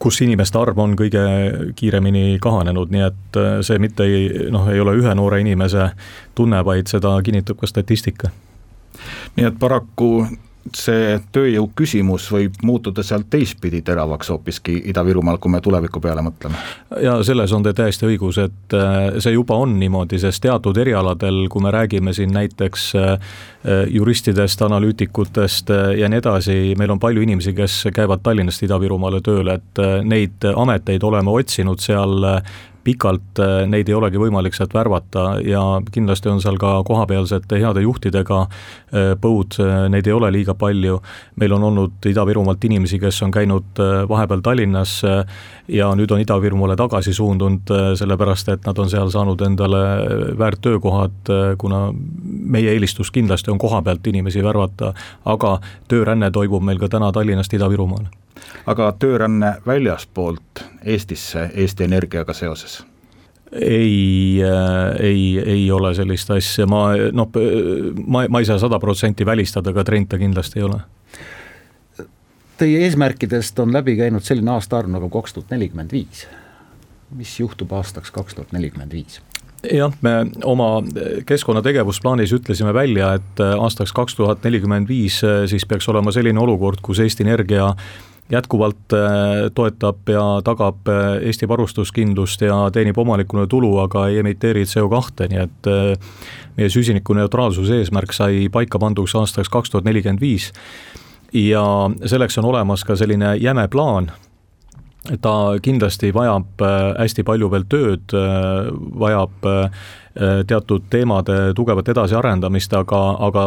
kus 0.00 0.22
inimeste 0.24 0.58
arv 0.58 0.80
on 0.80 0.96
kõige 0.98 1.20
kiiremini 1.76 2.38
kahanenud, 2.42 2.90
nii 2.92 3.04
et 3.04 3.38
see 3.64 3.78
mitte 3.80 4.04
ei, 4.08 4.48
noh, 4.52 4.66
ei 4.72 4.80
ole 4.82 4.96
ühe 4.98 5.12
noore 5.16 5.38
inimese 5.40 5.90
tunne, 6.34 6.64
vaid 6.66 6.90
seda 6.90 7.14
kinnitab 7.24 7.60
ka 7.60 7.70
statistika. 7.70 8.32
nii 9.36 9.46
et 9.48 9.56
paraku 9.60 10.26
see 10.72 11.18
tööjõu 11.34 11.66
küsimus 11.76 12.26
võib 12.32 12.56
muutuda 12.64 13.02
sealt 13.04 13.28
teistpidi 13.30 13.82
teravaks 13.84 14.30
hoopiski 14.32 14.78
Ida-Virumaal, 14.90 15.38
kui 15.42 15.52
me 15.52 15.60
tuleviku 15.64 16.00
peale 16.00 16.24
mõtleme. 16.24 16.60
ja 17.02 17.16
selles 17.26 17.52
on 17.52 17.62
teil 17.62 17.76
täiesti 17.76 18.08
õigus, 18.08 18.38
et 18.40 18.76
äh, 18.76 19.18
see 19.18 19.34
juba 19.34 19.58
on 19.60 19.76
niimoodi, 19.80 20.18
sest 20.22 20.42
teatud 20.44 20.76
erialadel, 20.80 21.44
kui 21.52 21.62
me 21.62 21.72
räägime 21.74 22.14
siin 22.16 22.32
näiteks 22.32 22.86
äh, 22.96 23.32
juristidest, 23.92 24.62
analüütikutest 24.62 25.70
äh, 25.70 25.86
ja 26.00 26.08
nii 26.08 26.22
edasi, 26.22 26.58
meil 26.78 26.96
on 26.96 27.02
palju 27.02 27.24
inimesi, 27.24 27.54
kes 27.56 27.82
käivad 27.94 28.24
Tallinnast 28.24 28.64
Ida-Virumaale 28.64 29.20
tööle, 29.24 29.58
et 29.60 29.82
neid 30.04 30.44
ameteid 30.54 31.04
oleme 31.04 31.34
otsinud 31.34 31.82
seal 31.82 32.24
pikalt 32.84 33.40
äh, 33.40 33.64
neid 33.70 33.88
ei 33.88 33.96
olegi 33.96 34.20
võimalik 34.20 34.56
sealt 34.56 34.74
värvata 34.76 35.24
ja 35.44 35.62
kindlasti 35.92 36.30
on 36.30 36.40
seal 36.44 36.58
ka 36.60 36.76
kohapealsete 36.86 37.58
heade 37.60 37.84
juhtidega 37.84 38.40
äh, 38.44 39.12
põud, 39.20 39.58
äh, 39.62 39.86
neid 39.92 40.08
ei 40.08 40.14
ole 40.16 40.30
liiga 40.34 40.54
palju. 40.58 41.00
meil 41.40 41.52
on 41.56 41.64
olnud 41.70 42.06
Ida-Virumaalt 42.06 42.64
inimesi, 42.64 42.98
kes 43.02 43.22
on 43.22 43.32
käinud 43.34 43.80
vahepeal 44.08 44.40
Tallinnas 44.44 45.00
ja 45.68 45.90
nüüd 45.96 46.10
on 46.12 46.20
Ida-Virumaale 46.22 46.76
tagasi 46.76 47.14
suundunud, 47.14 47.72
sellepärast 47.98 48.48
et 48.54 48.66
nad 48.66 48.78
on 48.78 48.90
seal 48.90 49.10
saanud 49.10 49.40
endale 49.46 49.82
väärt 50.38 50.62
töökohad, 50.62 51.32
kuna 51.58 51.86
meie 52.56 52.74
eelistus 52.74 53.10
kindlasti 53.10 53.50
on 53.50 53.58
koha 53.58 53.82
pealt 53.82 54.06
inimesi 54.06 54.44
värvata, 54.44 54.94
aga 55.24 55.56
tööränne 55.88 56.30
toimub 56.30 56.62
meil 56.62 56.78
ka 56.78 56.92
täna 56.92 57.12
Tallinnast 57.12 57.54
Ida-Virumaale 57.54 58.23
aga 58.66 58.92
tööränne 58.98 59.54
väljaspoolt 59.66 60.64
Eestisse 60.84 61.50
Eesti 61.54 61.84
Energiaga 61.84 62.32
seoses? 62.32 62.84
ei, 63.54 64.42
äh, 64.42 64.96
ei, 65.00 65.42
ei 65.46 65.70
ole 65.70 65.94
sellist 65.94 66.30
asja, 66.30 66.66
ma 66.66 66.86
noh, 67.12 67.30
ma, 68.06 68.24
ma 68.28 68.40
ei 68.42 68.48
saa 68.48 68.58
sada 68.58 68.80
protsenti 68.82 69.26
välistada, 69.26 69.70
aga 69.70 69.84
trend 69.86 70.10
ta 70.10 70.18
kindlasti 70.18 70.58
ei 70.58 70.66
ole. 70.66 70.80
Teie 72.58 72.84
eesmärkidest 72.86 73.58
on 73.62 73.72
läbi 73.74 73.96
käinud 73.98 74.22
selline 74.26 74.54
aastaarv 74.54 74.90
nagu 74.90 75.10
kaks 75.10 75.34
tuhat 75.34 75.54
nelikümmend 75.54 75.92
viis. 75.94 76.26
mis 77.14 77.38
juhtub 77.40 77.72
aastaks 77.72 78.10
kaks 78.10 78.34
tuhat 78.34 78.52
nelikümmend 78.52 78.92
viis? 78.92 79.20
jah, 79.72 79.92
me 80.02 80.26
oma 80.44 80.82
keskkonnategevusplaanis 81.26 82.32
ütlesime 82.36 82.74
välja, 82.74 83.14
et 83.14 83.40
aastaks 83.40 83.92
kaks 83.92 84.14
tuhat 84.14 84.42
nelikümmend 84.44 84.88
viis 84.88 85.20
siis 85.50 85.66
peaks 85.66 85.88
olema 85.88 86.12
selline 86.12 86.40
olukord, 86.40 86.82
kus 86.82 87.00
Eesti 87.00 87.24
Energia 87.24 87.70
jätkuvalt 88.30 88.92
äh, 88.92 89.50
toetab 89.54 90.08
ja 90.08 90.40
tagab 90.44 90.88
äh, 90.88 91.26
Eesti 91.26 91.48
varustuskindlust 91.48 92.40
ja 92.40 92.70
teenib 92.72 92.98
omanikule 92.98 93.46
tulu, 93.46 93.78
aga 93.78 94.06
ei 94.08 94.18
emiteeri 94.18 94.64
CO2, 94.64 95.28
nii 95.28 95.42
et 95.42 95.68
äh, 95.68 96.12
meie 96.56 96.70
süsinikuneutraalsuse 96.72 97.82
eesmärk 97.82 98.12
sai 98.16 98.48
paika 98.52 98.78
panduks 98.78 99.14
aastaks 99.20 99.52
kaks 99.52 99.70
tuhat 99.70 99.84
nelikümmend 99.84 100.20
viis. 100.20 100.52
ja 101.32 101.90
selleks 102.06 102.38
on 102.38 102.44
olemas 102.44 102.84
ka 102.84 102.96
selline 102.96 103.36
jäme 103.36 103.68
plaan, 103.68 104.12
ta 105.20 105.58
kindlasti 105.62 106.14
vajab 106.14 106.62
hästi 106.98 107.24
palju 107.26 107.50
veel 107.50 107.64
tööd, 107.68 108.14
vajab 109.00 109.48
teatud 110.46 110.86
teemade 110.90 111.52
tugevat 111.58 111.88
edasiarendamist, 111.90 112.72
aga, 112.72 113.02
aga 113.18 113.44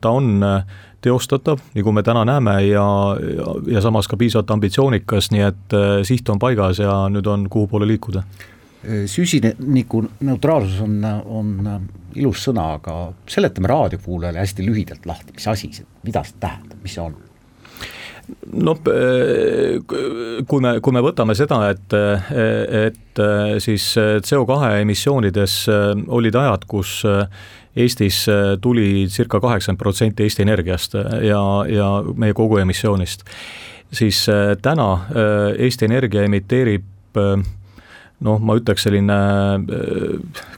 ta 0.00 0.10
on 0.14 0.30
teostatav, 1.04 1.60
nagu 1.76 1.92
me 1.94 2.02
täna 2.06 2.24
näeme 2.28 2.56
ja, 2.66 2.86
ja, 3.36 3.54
ja 3.76 3.84
samas 3.84 4.08
ka 4.10 4.18
piisavalt 4.20 4.50
ambitsioonikas, 4.56 5.30
nii 5.34 5.44
et 5.50 5.76
äh, 5.76 5.94
siht 6.06 6.28
on 6.32 6.40
paigas 6.42 6.80
ja 6.82 7.04
nüüd 7.12 7.28
on, 7.30 7.48
kuhu 7.52 7.70
poole 7.70 7.88
liikuda. 7.90 8.24
süsiniku 9.08 10.02
neutraalsus 10.20 10.80
on, 10.84 10.98
on 11.24 11.52
ilus 12.20 12.42
sõna, 12.48 12.74
aga 12.78 12.96
seletame 13.28 13.70
raadiokuulajale 13.70 14.42
hästi 14.42 14.66
lühidalt 14.66 15.06
lahti, 15.08 15.32
mis 15.32 15.46
asi 15.48 15.70
see, 15.72 15.86
mida 16.04 16.20
see 16.24 16.36
tähendab, 16.40 16.82
mis 16.82 16.96
see 16.98 17.04
on? 17.04 17.16
noh, 18.52 18.78
kui 20.48 20.62
me, 20.64 20.78
kui 20.80 20.96
me 20.96 21.02
võtame 21.04 21.34
seda, 21.36 21.58
et, 21.72 21.96
et 22.80 23.22
siis 23.64 23.88
CO2 23.96 24.60
emissioonides 24.80 25.58
olid 26.08 26.38
ajad, 26.40 26.64
kus 26.68 27.02
Eestis 27.76 28.24
tuli 28.62 29.08
circa 29.10 29.40
kaheksakümmend 29.42 29.80
protsenti 29.80 30.22
Eesti 30.22 30.42
Energiast 30.42 30.94
ja, 31.26 31.42
ja 31.68 31.88
meie 32.14 32.34
kogu 32.36 32.60
emissioonist, 32.62 33.24
siis 33.90 34.24
täna 34.62 34.88
Eesti 35.58 35.88
Energia 35.88 36.22
emiteerib 36.28 36.86
noh, 38.24 38.40
ma 38.40 38.56
ütleks 38.58 38.86
selline 38.86 39.18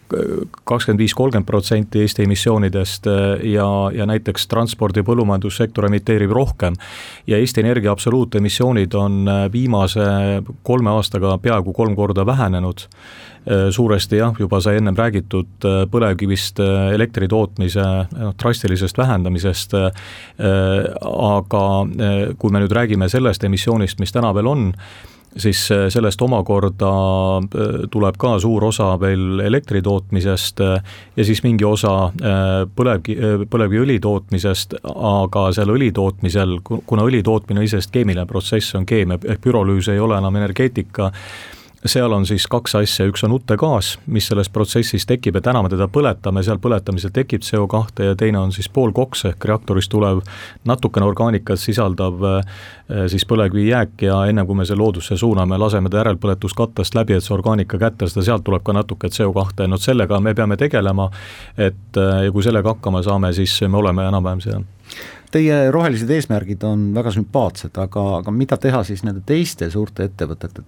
kakskümmend 0.06 1.02
viis, 1.02 1.14
kolmkümmend 1.16 1.48
protsenti 1.48 2.02
Eesti 2.04 2.26
emissioonidest 2.26 3.08
äh, 3.10 3.46
ja, 3.52 3.66
ja 3.94 4.06
näiteks 4.06 4.46
transpordi- 4.50 5.02
ja 5.02 5.06
põllumajandussektor 5.06 5.88
emiteerib 5.88 6.30
rohkem. 6.30 6.76
ja 7.26 7.38
Eesti 7.38 7.60
Energia 7.60 7.92
absoluutemissioonid 7.92 8.94
on 8.94 9.28
äh, 9.28 9.52
viimase 9.52 10.06
kolme 10.62 10.90
aastaga 10.90 11.38
peaaegu 11.42 11.72
kolm 11.72 11.96
korda 11.96 12.26
vähenenud 12.26 12.86
äh, 12.86 13.35
suuresti 13.70 14.18
jah, 14.18 14.34
juba 14.38 14.58
sai 14.60 14.80
ennem 14.80 14.96
räägitud 14.98 15.66
põlevkivist 15.90 16.58
elektri 16.94 17.28
tootmise 17.30 17.84
noh, 18.10 18.32
drastilisest 18.34 18.98
vähendamisest, 18.98 19.76
aga 20.36 21.64
kui 22.38 22.54
me 22.54 22.62
nüüd 22.64 22.74
räägime 22.74 23.08
sellest 23.12 23.46
emissioonist, 23.46 24.02
mis 24.02 24.14
täna 24.14 24.32
veel 24.34 24.50
on, 24.50 24.72
siis 25.36 25.70
äh, 25.72 25.88
sellest 25.88 26.22
omakorda 26.22 26.90
äh, 27.36 27.74
tuleb 27.90 28.16
ka 28.18 28.36
suur 28.40 28.64
osa 28.64 28.88
veel 29.00 29.40
elektri 29.44 29.82
tootmisest 29.82 30.60
äh, 30.64 30.94
ja 31.16 31.24
siis 31.24 31.42
mingi 31.44 31.64
osa 31.64 32.10
põlevkivi, 32.76 33.46
põlevkiviõli 33.50 33.98
tootmisest, 34.02 34.78
aga 34.84 35.46
seal 35.56 35.72
õli 35.74 35.90
tootmisel, 35.94 36.58
kuna 36.64 37.04
õli 37.06 37.22
tootmine 37.24 37.60
on 37.60 37.66
iseenesest 37.68 37.92
keemiline 37.94 38.26
protsess, 38.28 38.74
on 38.78 38.86
keemia, 38.88 39.18
ehk 39.24 39.42
pürolüüs 39.44 39.90
ei 39.92 40.00
ole 40.02 40.18
enam 40.18 40.36
energeetika, 40.40 41.10
seal 41.84 42.12
on 42.12 42.26
siis 42.26 42.46
kaks 42.50 42.74
asja, 42.78 43.06
üks 43.10 43.24
on 43.26 43.34
uttegaas, 43.36 43.96
mis 44.10 44.26
selles 44.30 44.48
protsessis 44.52 45.06
tekib 45.06 45.36
ja 45.38 45.42
täna 45.48 45.62
me 45.62 45.70
teda 45.70 45.88
põletame, 45.92 46.42
seal 46.46 46.58
põletamisel 46.62 47.12
tekib 47.14 47.44
CO2 47.44 48.06
ja 48.08 48.16
teine 48.18 48.40
on 48.40 48.54
siis 48.54 48.68
poolkoks 48.72 49.26
ehk 49.30 49.44
reaktorist 49.50 49.92
tulev 49.92 50.22
natukene 50.68 51.06
orgaanikat 51.06 51.60
sisaldav 51.60 52.24
eh, 52.30 52.56
siis 53.12 53.26
põlevkivijääk 53.28 54.06
ja 54.08 54.22
enne 54.30 54.46
kui 54.48 54.58
me 54.58 54.66
selle 54.66 54.82
loodusse 54.82 55.18
suuname, 55.20 55.58
laseme 55.60 55.92
ta 55.92 56.00
järelpõletuskattest 56.02 56.96
läbi, 56.96 57.16
et 57.16 57.26
see 57.26 57.36
orgaanika 57.36 57.78
kätte 57.78 58.08
saada, 58.08 58.24
sealt 58.30 58.46
tuleb 58.46 58.64
ka 58.64 58.76
natuke 58.76 59.12
CO2, 59.12 59.68
no 59.68 59.80
sellega 59.80 60.20
me 60.20 60.34
peame 60.34 60.56
tegelema, 60.60 61.10
et 61.56 62.00
eh, 62.00 62.26
ja 62.26 62.32
kui 62.32 62.46
sellega 62.46 62.76
hakkama 62.76 63.04
saame, 63.06 63.32
siis 63.36 63.60
me 63.68 63.84
oleme 63.84 64.08
enam-vähem 64.08 64.44
seal. 64.44 64.68
Teie 65.34 65.66
rohelised 65.74 66.10
eesmärgid 66.10 66.62
on 66.64 66.92
väga 66.94 67.10
sümpaatsed, 67.12 67.74
aga, 67.82 68.04
aga 68.22 68.32
mida 68.32 68.56
teha 68.56 68.84
siis 68.86 69.02
nende 69.04 69.20
teiste 69.26 69.68
suurte 69.70 70.06
ettevõtete 70.06 70.62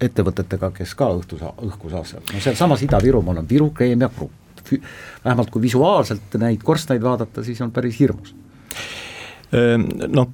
ettevõtetega, 0.00 0.70
kes 0.76 0.94
ka 0.98 1.10
õhtu 1.18 1.38
saa-, 1.40 1.54
õhku 1.66 1.90
saastavad, 1.92 2.32
no 2.34 2.42
sealsamas 2.42 2.84
Ida-Virumaal 2.86 3.42
on 3.42 3.48
Viru 3.48 3.70
Keemia 3.76 4.10
Grupp, 4.16 4.74
vähemalt 5.24 5.50
kui 5.50 5.62
visuaalselt 5.62 6.36
neid 6.40 6.62
korstnaid 6.64 7.02
vaadata, 7.02 7.44
siis 7.44 7.60
on 7.64 7.72
päris 7.74 7.98
hirmus 8.00 8.34
noh, 9.50 10.28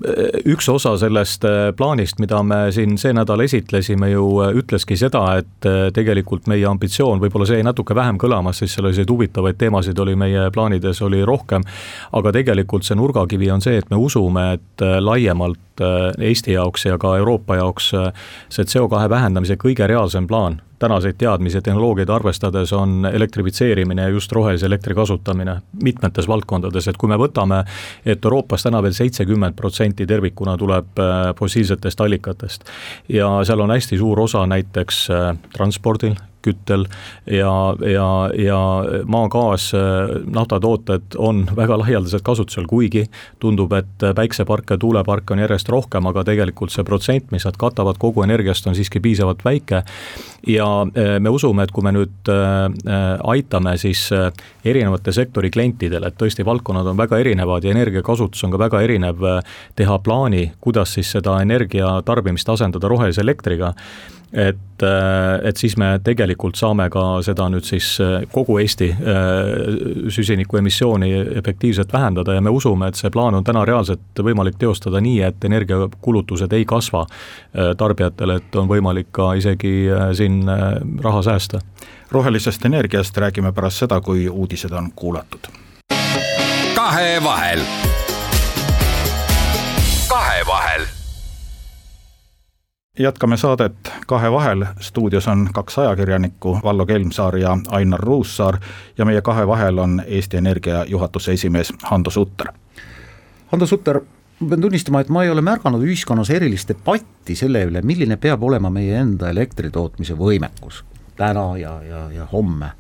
üks 0.44 0.68
osa 0.68 0.92
sellest 1.00 1.44
äh, 1.48 1.70
plaanist, 1.76 2.20
mida 2.20 2.42
me 2.44 2.66
siin 2.74 2.96
see 3.00 3.14
nädal 3.16 3.40
esitlesime, 3.46 4.10
ju 4.12 4.26
äh, 4.44 4.52
ütleski 4.60 4.98
seda, 5.00 5.24
et 5.40 5.68
tegelikult 5.96 6.48
meie 6.50 6.66
ambitsioon, 6.68 7.20
võib-olla 7.22 7.48
see 7.48 7.60
jäi 7.60 7.66
natuke 7.66 7.96
vähem 7.96 8.20
kõlama, 8.20 8.52
sest 8.56 8.76
selliseid 8.76 9.10
huvitavaid 9.10 9.58
teemasid 9.60 9.98
oli 10.04 10.16
meie 10.18 10.48
plaanides 10.52 11.00
oli 11.06 11.22
rohkem, 11.26 11.64
aga 12.16 12.34
tegelikult 12.36 12.86
see 12.86 12.98
nurgakivi 12.98 13.50
on 13.54 13.64
see, 13.64 13.80
et 13.80 13.90
me 13.90 14.00
usume, 14.00 14.50
et 14.58 14.86
laiemalt 15.00 15.62
Eesti 15.76 16.54
jaoks 16.54 16.86
ja 16.86 16.96
ka 16.96 17.18
Euroopa 17.18 17.58
jaoks 17.58 17.90
see 17.92 18.64
CO2 18.64 19.10
vähendamise 19.12 19.58
kõige 19.60 19.84
reaalsem 19.88 20.24
plaan 20.28 20.62
tänaseid 20.78 21.16
teadmisi 21.18 21.56
ja 21.56 21.62
tehnoloogiaid 21.62 22.08
arvestades 22.08 22.72
on 22.72 23.08
elektrifitseerimine 23.12 24.02
ja 24.02 24.08
just 24.08 24.32
rohelise 24.32 24.66
elektri 24.66 24.94
kasutamine 24.94 25.60
mitmetes 25.82 26.28
valdkondades, 26.28 26.88
et 26.88 26.96
kui 26.96 27.08
me 27.08 27.18
võtame, 27.20 27.62
et 28.06 28.24
Euroopas 28.24 28.66
täna 28.66 28.82
veel 28.82 28.96
seitsekümmend 28.96 29.56
protsenti 29.56 30.06
tervikuna 30.06 30.56
tuleb 30.56 30.98
äh, 31.00 31.32
fossiilsetest 31.38 32.00
allikatest 32.00 32.64
ja 33.08 33.30
seal 33.44 33.60
on 33.60 33.74
hästi 33.74 33.98
suur 33.98 34.20
osa 34.20 34.46
näiteks 34.46 35.04
äh, 35.10 35.30
transpordil, 35.56 36.16
küttel 36.46 36.86
ja, 37.26 37.52
ja, 37.90 38.08
ja 38.38 38.60
maagaas, 39.10 39.70
naftatooted 40.30 41.18
on 41.18 41.44
väga 41.56 41.80
laialdaselt 41.82 42.24
kasutusel, 42.26 42.68
kuigi 42.70 43.06
tundub, 43.42 43.72
et 43.76 44.06
päikseparke, 44.16 44.78
tuuleparke 44.80 45.34
on 45.34 45.42
järjest 45.44 45.68
rohkem, 45.72 46.06
aga 46.10 46.24
tegelikult 46.26 46.74
see 46.74 46.86
protsent, 46.86 47.30
mis 47.34 47.46
nad 47.46 47.58
katavad 47.60 47.98
kogu 48.00 48.24
energiast, 48.26 48.66
on 48.66 48.76
siiski 48.76 49.00
piisavalt 49.02 49.44
väike. 49.44 49.82
ja 50.46 50.66
eh, 50.94 51.18
me 51.20 51.28
usume, 51.28 51.64
et 51.64 51.72
kui 51.74 51.82
me 51.82 51.92
nüüd 51.92 52.30
eh, 52.30 53.28
aitame 53.32 53.76
siis 53.82 54.04
eh, 54.14 54.28
erinevate 54.64 55.12
sektori 55.12 55.50
klientidele, 55.50 56.06
et 56.06 56.18
tõesti 56.18 56.44
valdkonnad 56.46 56.86
on 56.86 56.96
väga 56.96 57.18
erinevad 57.18 57.64
ja 57.64 57.74
energiakasutus 57.74 58.44
on 58.44 58.54
ka 58.54 58.58
väga 58.58 58.82
erinev, 58.86 59.24
teha 59.76 59.98
plaani, 59.98 60.52
kuidas 60.60 60.94
siis 60.94 61.10
seda 61.16 61.40
energia 61.42 61.96
tarbimist 62.06 62.48
asendada 62.48 62.88
rohelise 62.88 63.24
elektriga 63.24 63.72
et, 64.32 64.82
äh, 64.82 65.48
et 65.48 65.56
siis 65.56 65.76
me 65.78 65.92
tegelikult 66.04 66.58
saame 66.58 66.88
ka 66.90 67.04
seda 67.24 67.46
nüüd 67.52 67.66
siis 67.66 67.94
äh, 68.02 68.24
kogu 68.32 68.58
Eesti 68.62 68.88
äh, 68.90 70.08
süsiniku 70.12 70.58
emissiooni 70.60 71.12
efektiivselt 71.38 71.92
vähendada 71.92 72.34
ja 72.34 72.42
me 72.42 72.50
usume, 72.50 72.88
et 72.88 72.98
see 72.98 73.10
plaan 73.14 73.38
on 73.38 73.44
täna 73.46 73.64
reaalselt 73.64 74.22
võimalik 74.26 74.58
teostada 74.58 75.00
nii, 75.00 75.20
et 75.28 75.44
energiakulutused 75.44 76.52
ei 76.52 76.64
kasva 76.68 77.06
tarbijatel, 77.78 78.36
et 78.36 78.56
on 78.58 78.68
võimalik 78.68 79.08
ka 79.14 79.32
isegi 79.38 79.86
siin 80.16 80.42
raha 81.02 81.22
säästa. 81.22 81.60
rohelisest 82.10 82.64
energiast 82.64 83.16
räägime 83.16 83.52
pärast 83.52 83.84
seda, 83.84 84.00
kui 84.00 84.28
uudised 84.28 84.72
on 84.72 84.90
kuulatud. 84.96 85.48
kahevahel 86.74 87.60
jätkame 92.98 93.36
saadet 93.36 93.92
Kahe 94.06 94.32
vahel, 94.32 94.64
stuudios 94.80 95.28
on 95.28 95.48
kaks 95.52 95.78
ajakirjanikku, 95.78 96.58
Vallo 96.64 96.86
Kelmsaar 96.86 97.36
ja 97.36 97.58
Ainar 97.68 98.00
Ruussaar 98.00 98.58
ja 98.98 99.04
meie 99.04 99.22
Kahe 99.22 99.46
vahel 99.46 99.78
on 99.78 100.02
Eesti 100.06 100.36
Energia 100.36 100.84
juhatuse 100.84 101.32
esimees 101.32 101.72
Hando 101.82 102.10
Sutter. 102.10 102.46
Hando 103.52 103.66
Sutter, 103.66 104.00
ma 104.40 104.48
pean 104.48 104.60
tunnistama, 104.60 105.00
et 105.00 105.08
ma 105.08 105.24
ei 105.24 105.30
ole 105.30 105.40
märganud 105.40 105.82
ühiskonnas 105.82 106.30
erilist 106.30 106.68
debatti 106.68 107.36
selle 107.36 107.64
üle, 107.64 107.82
milline 107.82 108.16
peab 108.16 108.42
olema 108.42 108.70
meie 108.70 108.98
enda 109.00 109.30
elektritootmise 109.30 110.16
võimekus 110.18 110.84
täna 111.16 111.56
ja, 111.58 111.82
ja, 111.82 112.10
ja 112.12 112.26
homme. 112.32 112.70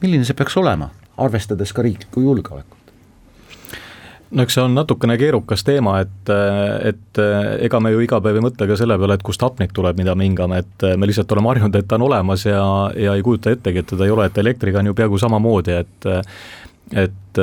milline 0.00 0.24
see 0.24 0.34
peaks 0.34 0.56
olema, 0.56 0.90
arvestades 1.16 1.72
ka 1.72 1.82
riiklikku 1.82 2.20
julgeolekut? 2.20 2.77
No 4.30 4.44
eks 4.44 4.58
see 4.58 4.64
on 4.64 4.74
natukene 4.76 5.16
keerukas 5.20 5.64
teema, 5.64 5.98
et, 6.04 6.32
et 6.90 7.20
ega 7.64 7.80
me 7.80 7.92
ju 7.94 8.02
iga 8.04 8.20
päev 8.24 8.38
ei 8.38 8.44
mõtle 8.44 8.68
ka 8.68 8.76
selle 8.78 8.98
peale, 9.00 9.16
et 9.16 9.24
kust 9.24 9.42
hapnik 9.44 9.72
tuleb, 9.76 9.98
mida 10.00 10.14
me 10.18 10.28
hingame, 10.28 10.60
et 10.64 10.86
me 11.00 11.08
lihtsalt 11.08 11.32
oleme 11.36 11.52
harjunud, 11.52 11.78
et 11.78 11.88
ta 11.88 11.96
on 11.96 12.06
olemas 12.10 12.44
ja, 12.48 12.62
ja 12.98 13.16
ei 13.16 13.24
kujuta 13.24 13.54
ettegi, 13.54 13.82
et 13.82 13.90
teda 13.94 14.06
ei 14.06 14.14
ole, 14.14 14.28
et 14.28 14.40
elektriga 14.42 14.82
on 14.82 14.90
ju 14.90 14.96
peaaegu 14.98 15.20
samamoodi, 15.24 15.78
et 15.84 16.10
et 16.96 17.38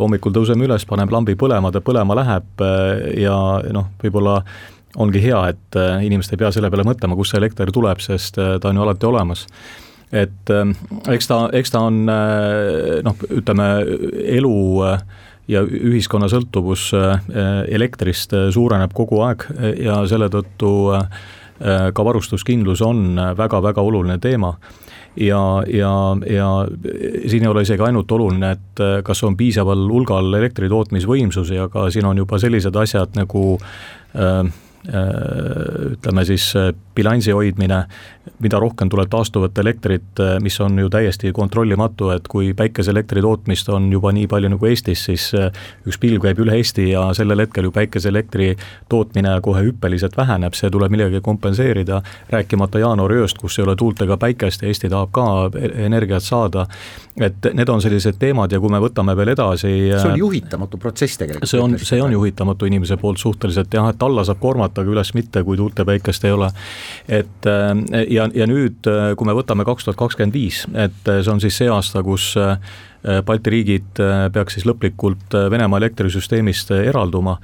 hommikul 0.00 0.32
tõuseme 0.34 0.66
üles, 0.66 0.82
paneme 0.86 1.14
lambi 1.14 1.36
põlema, 1.38 1.70
ta 1.70 1.78
põlema 1.84 2.16
läheb 2.18 2.64
ja 3.14 3.36
noh, 3.74 3.92
võib-olla 4.02 4.40
ongi 4.98 5.22
hea, 5.22 5.42
et 5.52 5.78
inimesed 6.02 6.34
ei 6.34 6.40
pea 6.40 6.50
selle 6.54 6.70
peale 6.72 6.86
mõtlema, 6.88 7.14
kust 7.14 7.34
see 7.34 7.38
elekter 7.38 7.70
tuleb, 7.74 8.02
sest 8.02 8.38
ta 8.38 8.70
on 8.70 8.80
ju 8.80 8.82
alati 8.82 9.06
olemas. 9.06 9.44
Et 10.10 10.50
eks 11.14 11.30
ta, 11.30 11.38
eks 11.54 11.70
ta 11.70 11.84
on 11.86 12.00
noh, 12.08 13.24
ütleme 13.38 13.68
elu 14.38 14.58
äh, 14.88 15.02
ja 15.48 15.62
ühiskonna 15.64 16.28
sõltuvus 16.30 16.90
äh, 16.96 17.22
elektrist 17.72 18.34
äh, 18.36 18.48
suureneb 18.54 18.92
kogu 18.96 19.22
aeg 19.26 19.46
äh, 19.54 19.72
ja 19.88 20.02
selle 20.08 20.30
tõttu 20.32 20.72
ka 21.58 22.04
varustuskindlus 22.06 22.78
on 22.86 23.18
väga-väga 23.34 23.82
oluline 23.82 24.14
teema. 24.22 24.52
Ja, 25.18 25.40
ja, 25.66 25.90
ja 26.30 26.50
siin 27.26 27.42
ei 27.42 27.50
ole 27.50 27.64
isegi 27.66 27.82
ainult 27.82 28.12
oluline, 28.14 28.52
et 28.54 28.82
kas 29.02 29.24
on 29.26 29.34
piisaval 29.34 29.82
hulgal 29.90 30.38
elektri 30.38 30.68
tootmisvõimsusi, 30.70 31.58
aga 31.64 31.88
siin 31.90 32.06
on 32.06 32.22
juba 32.22 32.38
sellised 32.38 32.78
asjad 32.78 33.18
nagu 33.18 33.42
ütleme 34.86 36.24
siis 36.24 36.52
bilansi 36.94 37.32
hoidmine, 37.34 37.82
mida 38.42 38.58
rohkem 38.60 38.88
tuleb 38.90 39.10
taastuvat 39.10 39.58
elektrit, 39.58 40.20
mis 40.42 40.60
on 40.60 40.78
ju 40.78 40.90
täiesti 40.90 41.32
kontrollimatu, 41.34 42.10
et 42.14 42.28
kui 42.30 42.52
päikeseelektri 42.56 43.22
tootmist 43.24 43.68
on 43.74 43.90
juba 43.92 44.12
nii 44.14 44.26
palju 44.30 44.52
nagu 44.54 44.68
Eestis, 44.70 45.04
siis 45.08 45.28
üks 45.88 45.98
pilv 46.00 46.22
käib 46.22 46.42
üle 46.44 46.56
Eesti 46.58 46.90
ja 46.92 47.08
sellel 47.16 47.42
hetkel 47.44 47.68
ju 47.68 47.74
päikeseelektri 47.74 48.52
tootmine 48.88 49.36
kohe 49.42 49.64
hüppeliselt 49.66 50.16
väheneb, 50.18 50.54
see 50.58 50.70
tuleb 50.70 50.94
millegagi 50.94 51.22
kompenseerida, 51.24 52.00
rääkimata 52.30 52.82
jaanuariööst, 52.82 53.38
kus 53.38 53.58
ei 53.58 53.66
ole 53.66 53.76
tuult 53.78 54.02
ega 54.06 54.18
päikest 54.20 54.62
ja 54.62 54.70
Eesti 54.70 54.90
tahab 54.92 55.12
ka 55.14 55.26
energiat 55.88 56.26
saada, 56.26 56.66
et 57.18 57.50
need 57.54 57.68
on 57.68 57.82
sellised 57.82 58.18
teemad 58.18 58.52
ja 58.52 58.60
kui 58.62 58.70
me 58.70 58.80
võtame 58.82 59.14
veel 59.18 59.34
edasi 59.34 59.72
see 59.90 60.12
on 60.12 60.18
juhitamatu 60.18 60.78
protsess 60.78 61.18
tegelikult. 61.18 61.50
see 61.50 61.62
on, 61.62 61.74
see 61.82 62.02
on 62.02 62.12
juhitamatu 62.14 62.68
inimese 62.70 62.96
poolt 63.00 63.18
suhteliselt 63.18 63.74
jah, 63.74 63.88
et 63.90 64.02
alla 64.02 64.24
saab 64.26 64.38
kormata, 64.68 64.84
aga 64.84 64.94
üles 64.94 65.14
mitte, 65.14 65.42
kui 65.44 65.56
tuult 65.56 65.78
ja 65.78 65.86
päikest 65.88 66.24
ei 66.24 66.32
ole. 66.32 66.50
Et 67.08 67.46
äh, 67.46 68.04
ja, 68.10 68.28
ja 68.34 68.46
nüüd, 68.46 68.86
äh, 68.86 69.14
kui 69.16 69.26
me 69.26 69.36
võtame 69.36 69.64
kaks 69.64 69.84
tuhat 69.84 69.98
kakskümmend 69.98 70.34
viis, 70.34 70.66
et 70.74 71.08
äh, 71.08 71.22
see 71.22 71.32
on 71.32 71.40
siis 71.40 71.56
see 71.58 71.68
aasta, 71.68 72.02
kus 72.02 72.36
Balti 73.26 73.50
riigid 73.54 74.00
peaks 74.32 74.56
siis 74.56 74.66
lõplikult 74.66 75.34
Venemaa 75.50 75.78
elektrisüsteemist 75.78 76.72
eralduma 76.74 77.36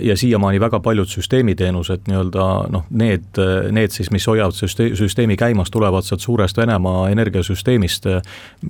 ja 0.00 0.16
siiamaani 0.16 0.60
väga 0.60 0.80
paljud 0.80 1.08
süsteemiteenused 1.08 2.08
nii-öelda 2.08 2.46
noh, 2.68 2.84
need, 2.90 3.38
need 3.72 3.94
siis, 3.94 4.10
mis 4.12 4.26
hoiavad 4.28 4.52
süste-, 4.52 4.90
süsteemi 4.98 5.36
käimas, 5.40 5.70
tulevad 5.72 6.04
sealt 6.04 6.20
suurest 6.20 6.58
Venemaa 6.58 7.08
energiasüsteemist, 7.14 8.10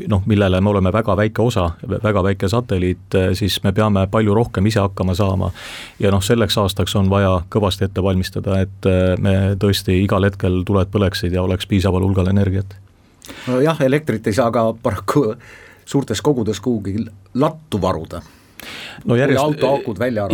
noh, 0.08 0.22
millele 0.30 0.60
me 0.60 0.70
oleme 0.70 0.92
väga 0.94 1.16
väike 1.18 1.42
osa, 1.42 1.70
väga 1.88 2.22
väike 2.28 2.48
satelliit, 2.48 3.18
siis 3.34 3.58
me 3.64 3.72
peame 3.72 4.06
palju 4.10 4.34
rohkem 4.34 4.70
ise 4.70 4.80
hakkama 4.84 5.14
saama. 5.18 5.50
ja 5.98 6.14
noh, 6.14 6.22
selleks 6.22 6.58
aastaks 6.62 6.94
on 6.96 7.10
vaja 7.10 7.40
kõvasti 7.50 7.88
ette 7.88 8.02
valmistada, 8.02 8.60
et 8.60 8.90
me 9.18 9.34
tõesti 9.58 9.98
igal 10.04 10.30
hetkel 10.30 10.62
tuled 10.66 10.94
põleksid 10.94 11.34
ja 11.34 11.42
oleks 11.42 11.66
piisaval 11.66 12.06
hulgal 12.06 12.30
energiat. 12.30 12.76
nojah, 13.48 13.80
elektrit 13.82 14.26
ei 14.26 14.32
saa 14.32 14.50
ka 14.54 14.68
paraku 14.82 15.32
suurtes 15.84 16.22
kogudes 16.22 16.60
kuhugi 16.60 17.04
lattu 17.34 17.82
varuda. 17.82 18.22
No 19.04 19.16
järjest, 19.16 19.64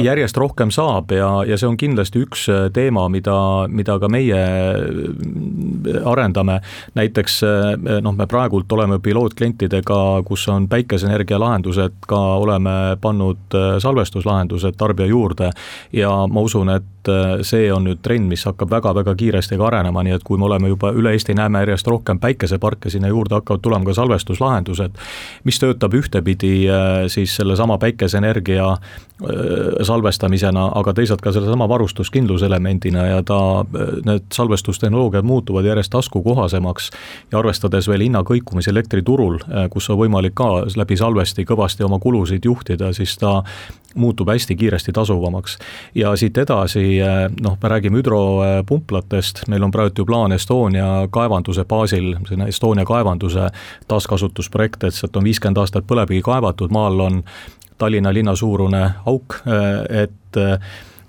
järjest 0.02 0.36
rohkem 0.36 0.70
saab 0.74 1.10
ja, 1.14 1.30
ja 1.48 1.56
see 1.58 1.68
on 1.68 1.76
kindlasti 1.80 2.22
üks 2.24 2.44
äh, 2.52 2.66
teema, 2.74 3.06
mida, 3.12 3.34
mida 3.72 3.96
ka 4.02 4.10
meie 4.12 4.38
äh, 4.38 5.98
arendame. 6.06 6.60
näiteks 6.94 7.40
äh, 7.46 8.00
noh, 8.04 8.14
me 8.16 8.26
praegult 8.30 8.72
oleme 8.72 9.00
pilootklientidega, 9.02 10.00
kus 10.26 10.46
on 10.52 10.68
päikeseenergia 10.68 11.40
lahendused, 11.40 11.98
ka 12.06 12.20
oleme 12.44 12.96
pannud 13.00 13.58
salvestuslahendused 13.78 14.78
tarbija 14.78 15.08
juurde. 15.10 15.50
Ja 15.92 16.12
ma 16.30 16.40
usun, 16.46 16.70
et 16.70 16.99
et 17.00 17.08
äh, 17.08 17.42
see 17.46 17.68
on 17.72 17.86
nüüd 17.88 18.00
trend, 18.04 18.28
mis 18.28 18.44
hakkab 18.44 18.70
väga-väga 18.70 19.14
kiiresti 19.16 19.56
ka 19.58 19.68
arenema, 19.70 20.02
nii 20.04 20.18
et 20.18 20.24
kui 20.26 20.38
me 20.38 20.46
oleme 20.48 20.68
juba 20.68 20.92
üle 20.96 21.14
Eesti, 21.16 21.34
näeme 21.36 21.62
järjest 21.64 21.88
rohkem 21.88 22.20
päikeseparke, 22.20 22.90
sinna 22.92 23.08
juurde 23.08 23.38
hakkavad 23.38 23.62
tulema 23.64 23.88
ka 23.88 23.94
salvestuslahendused, 23.96 25.00
mis 25.48 25.60
töötab 25.62 25.96
ühtepidi 25.96 26.52
äh, 26.68 27.06
siis 27.12 27.36
sellesama 27.40 27.78
päikeseenergia 27.80 28.68
äh, 28.72 28.78
salvestamisena, 29.86 30.66
aga 30.76 30.94
teisalt 30.96 31.24
ka 31.24 31.32
sellesama 31.32 31.68
varustuskindluselemendina 31.72 33.06
ja 33.06 33.22
ta, 33.24 33.40
need 34.04 34.28
salvestustehnoloogiad 34.34 35.24
muutuvad 35.24 35.68
järjest 35.68 35.92
taskukohasemaks 35.96 36.90
ja 37.32 37.40
arvestades 37.40 37.88
veel 37.88 38.04
hinnakõikumisi 38.08 38.72
elektriturul, 38.72 39.40
kus 39.72 39.88
on 39.90 40.00
võimalik 40.00 40.36
ka 40.36 40.50
läbi 40.76 40.96
salvesti 41.00 41.46
kõvasti 41.48 41.84
oma 41.86 41.98
kulusid 42.02 42.44
juhtida, 42.44 42.92
siis 42.96 43.16
ta 43.20 43.40
muutub 43.94 44.28
hästi 44.28 44.56
kiiresti 44.56 44.92
tasuvamaks. 44.92 45.58
ja 45.94 46.16
siit 46.16 46.38
edasi 46.38 46.89
eh, 46.98 47.28
noh, 47.42 47.56
me 47.62 47.68
räägime 47.68 48.00
hüdropumplatest, 48.00 49.44
meil 49.48 49.62
on 49.62 49.70
praegu 49.70 50.02
ju 50.02 50.06
plaan 50.08 50.32
Estonia 50.32 51.06
kaevanduse 51.10 51.64
baasil, 51.64 52.12
selline 52.28 52.48
Estonia 52.48 52.84
kaevanduse 52.88 53.48
taaskasutusprojekt, 53.88 54.84
et 54.84 54.94
sealt 54.94 55.16
on 55.16 55.24
viiskümmend 55.24 55.62
aastat 55.62 55.86
põlevkivi 55.86 56.22
kaevatud, 56.26 56.72
maal 56.74 57.00
on 57.06 57.22
Tallinna 57.80 58.12
linna 58.12 58.34
suurune 58.36 58.82
auk, 59.08 59.40
eh, 59.46 60.02
et 60.04 60.10
Äh, 60.36 60.58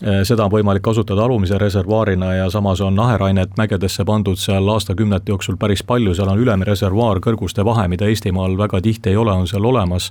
seda 0.02 0.48
on 0.48 0.52
võimalik 0.52 0.82
kasutada 0.82 1.26
alumise 1.28 1.58
reservuaarina 1.62 2.32
ja 2.34 2.50
samas 2.50 2.82
on 2.82 2.98
aherainet 3.00 3.54
mägedesse 3.58 4.06
pandud 4.06 4.40
seal 4.42 4.68
aastakümnete 4.74 5.30
jooksul 5.30 5.60
päris 5.62 5.84
palju, 5.86 6.16
seal 6.18 6.32
on 6.32 6.42
ülemreservuaar 6.42 7.22
kõrguste 7.22 7.66
vahe, 7.66 7.86
mida 7.92 8.10
Eestimaal 8.10 8.58
väga 8.58 8.82
tihti 8.82 9.14
ei 9.14 9.20
ole, 9.22 9.32
on 9.32 9.48
seal 9.48 9.66
olemas. 9.66 10.10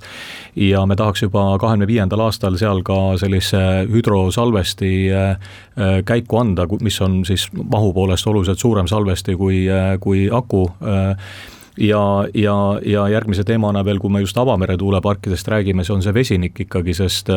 ja 0.55 0.85
me 0.85 0.95
tahaks 0.95 1.21
juba 1.21 1.57
kahekümne 1.59 1.87
viiendal 1.87 2.23
aastal 2.27 2.55
seal 2.57 2.83
ka 2.87 3.17
sellise 3.19 3.61
hüdrosalvesti 3.91 4.93
äh, 5.11 5.29
äh, 5.29 6.03
käiku 6.05 6.39
anda, 6.39 6.67
mis 6.81 7.01
on 7.01 7.25
siis 7.25 7.49
mahu 7.51 7.93
poolest 7.93 8.27
oluliselt 8.27 8.59
suurem 8.59 8.87
salvesti 8.87 9.35
kui, 9.35 9.65
kui 9.99 10.29
aku 10.31 10.69
ja, 11.77 12.25
ja, 12.33 12.55
ja 12.85 13.07
järgmise 13.09 13.43
teemana 13.43 13.85
veel, 13.85 13.99
kui 13.99 14.09
me 14.09 14.21
just 14.23 14.37
avamere 14.37 14.77
tuuleparkidest 14.77 15.47
räägime, 15.47 15.83
see 15.83 15.95
on 15.95 16.03
see 16.03 16.13
vesinik 16.13 16.59
ikkagi, 16.67 16.93
sest 16.93 17.31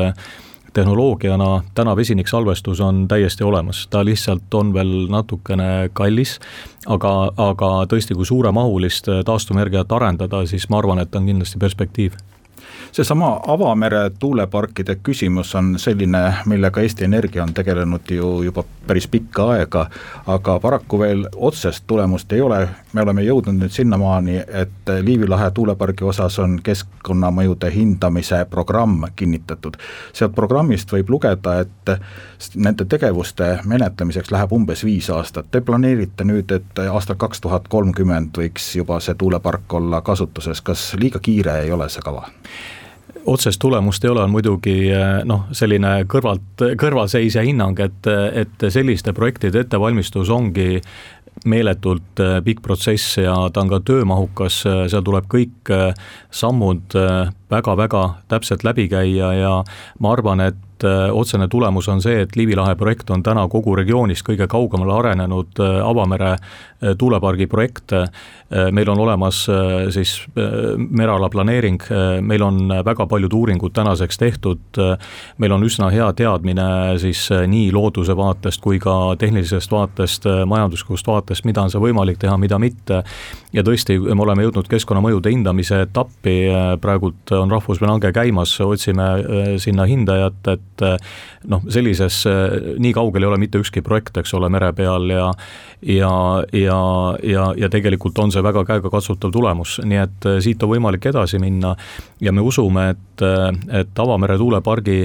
tehnoloogiana 0.75 1.63
täna 1.75 1.97
vesiniksalvestus 1.97 2.81
on 2.81 3.09
täiesti 3.09 3.45
olemas, 3.45 3.87
ta 3.91 4.05
lihtsalt 4.05 4.55
on 4.55 4.75
veel 4.75 4.93
natukene 5.11 5.89
kallis, 5.93 6.39
aga, 6.87 7.15
aga 7.37 7.73
tõesti, 7.91 8.17
kui 8.19 8.27
suuremahulist 8.27 9.11
taastuvenergiat 9.27 9.93
arendada, 9.93 10.45
siis 10.47 10.69
ma 10.69 10.83
arvan, 10.83 11.03
et 11.03 11.15
on 11.15 11.27
kindlasti 11.31 11.63
perspektiiv 11.63 12.19
seesama 12.95 13.41
avamere 13.47 14.11
tuuleparkide 14.19 14.95
küsimus 15.03 15.55
on 15.55 15.79
selline, 15.79 16.35
millega 16.47 16.81
Eesti 16.81 17.05
Energia 17.05 17.43
on 17.43 17.55
tegelenud 17.55 18.11
ju 18.11 18.43
juba 18.43 18.63
päris 18.87 19.09
pikka 19.09 19.49
aega, 19.51 19.87
aga 20.27 20.61
paraku 20.61 20.99
veel 20.99 21.25
otsest 21.37 21.85
tulemust 21.87 22.33
ei 22.33 22.41
ole, 22.41 22.69
me 22.93 23.03
oleme 23.03 23.25
jõudnud 23.27 23.59
nüüd 23.59 23.75
sinnamaani, 23.75 24.37
et 24.47 24.93
Liivi 25.03 25.27
lahe 25.27 25.51
tuulepargi 25.51 26.05
osas 26.07 26.39
on 26.39 26.61
keskkonnamõjude 26.63 27.71
hindamise 27.75 28.45
programm 28.51 29.03
kinnitatud. 29.17 29.77
sealt 30.13 30.35
programmist 30.35 30.93
võib 30.93 31.11
lugeda, 31.11 31.57
et 31.61 32.55
nende 32.55 32.85
tegevuste 32.85 33.59
menetlemiseks 33.65 34.31
läheb 34.31 34.53
umbes 34.53 34.85
viis 34.85 35.11
aastat, 35.11 35.51
te 35.51 35.61
planeerite 35.61 36.25
nüüd, 36.25 36.53
et 36.53 36.85
aastal 36.87 37.19
kaks 37.19 37.41
tuhat 37.41 37.69
kolmkümmend 37.69 38.39
võiks 38.39 38.71
juba 38.77 39.01
see 39.01 39.19
tuulepark 39.19 39.75
olla 39.75 40.01
kasutuses, 40.01 40.63
kas 40.63 40.95
liiga 41.01 41.19
kiire 41.19 41.59
ei 41.65 41.73
ole 41.73 41.89
see 41.89 42.07
kava? 42.07 42.29
Otsest 43.27 43.61
tulemust 43.61 44.05
ei 44.05 44.11
ole, 44.11 44.23
on 44.25 44.33
muidugi 44.35 44.77
eh, 44.93 45.23
noh, 45.29 45.47
selline 45.57 45.97
kõrvalt, 46.11 46.65
kõrvalseisja 46.81 47.45
hinnang, 47.47 47.79
et, 47.81 48.09
et 48.45 48.67
selliste 48.73 49.15
projektide 49.17 49.65
ettevalmistus 49.65 50.31
ongi 50.33 50.81
meeletult 51.51 52.23
eh, 52.23 52.37
pikk 52.45 52.63
protsess 52.65 53.19
ja 53.23 53.37
ta 53.53 53.65
on 53.65 53.73
ka 53.73 53.81
töömahukas, 53.87 54.61
seal 54.93 55.07
tuleb 55.07 55.29
kõik 55.31 55.73
eh, 55.75 55.89
sammud 56.31 56.97
väga-väga 57.55 58.05
täpselt 58.31 58.65
läbi 58.67 58.89
käia 58.93 59.33
ja 59.39 59.57
ma 60.01 60.15
arvan, 60.15 60.45
et 60.51 60.74
otsene 61.13 61.49
tulemus 61.49 61.89
on 61.89 62.03
see, 62.05 62.23
et 62.25 62.37
Liivi 62.37 62.57
lahe 62.57 62.75
projekt 62.79 63.11
on 63.11 63.23
täna 63.23 63.47
kogu 63.49 63.77
regioonis 63.77 64.23
kõige 64.27 64.49
kaugemale 64.51 64.95
arenenud 64.99 65.61
avamere 65.85 66.37
tuulepargi 66.99 67.47
projekt 67.49 67.95
Äh, 68.55 68.71
meil 68.73 68.89
on 68.89 68.99
olemas 68.99 69.49
äh, 69.49 69.91
siis 69.91 70.27
äh, 70.39 70.45
mereala 70.91 71.29
planeering, 71.29 71.81
meil 72.21 72.43
on 72.43 72.69
väga 72.85 73.07
paljud 73.07 73.33
uuringud 73.33 73.73
tänaseks 73.75 74.19
tehtud, 74.19 74.79
meil 75.39 75.53
on 75.53 75.65
üsna 75.65 75.89
hea 75.91 76.07
teadmine 76.13 76.67
siis 77.01 77.27
nii 77.33 77.73
looduse 77.73 78.15
vaatest 78.17 78.61
kui 78.63 78.79
ka 78.79 79.17
tehnilisest 79.19 79.73
vaatest, 79.73 80.29
majanduslikust 80.47 81.07
vaatest, 81.09 81.45
mida 81.49 81.65
on 81.65 81.73
see 81.73 81.81
võimalik 81.83 82.21
teha, 82.21 82.37
mida 82.39 82.59
mitte. 82.63 83.03
ja 83.53 83.63
tõesti, 83.63 83.97
me 83.99 84.23
oleme 84.23 84.45
jõudnud 84.45 84.69
keskkonnamõjude 84.71 85.33
hindamise 85.33 85.81
etappi, 85.87 86.37
praegult 86.81 87.33
on 87.33 87.51
rahvusvaheline 87.51 87.97
hange 87.97 88.13
käimas, 88.13 88.55
otsime 88.61 89.59
sinna 89.63 89.87
hindajat, 89.89 90.53
et 90.53 90.74
noh, 90.83 91.63
sellises, 91.69 92.25
nii 92.79 92.93
kaugel 92.97 93.27
ei 93.27 93.29
ole 93.29 93.39
mitte 93.43 93.61
ükski 93.63 93.83
projekt, 93.85 94.17
eks 94.19 94.35
ole, 94.35 94.51
mere 94.53 94.73
peal 94.77 95.11
ja 95.13 95.29
ja, 95.87 96.45
ja, 96.53 96.79
ja, 97.23 97.55
ja 97.57 97.69
tegelikult 97.69 98.19
on 98.19 98.33
see 98.33 98.43
väga 98.45 98.65
käegakatsutav 98.69 99.33
tulemus, 99.35 99.77
nii 99.85 100.01
et 100.01 100.29
äh, 100.29 100.39
siit 100.45 100.63
on 100.65 100.73
võimalik 100.73 101.11
edasi 101.11 101.39
minna 101.43 101.75
ja 102.25 102.33
me 102.33 102.45
usume, 102.45 102.87
et, 102.95 103.25
et 103.83 104.01
avamere 104.01 104.39
tuulepargi 104.41 104.99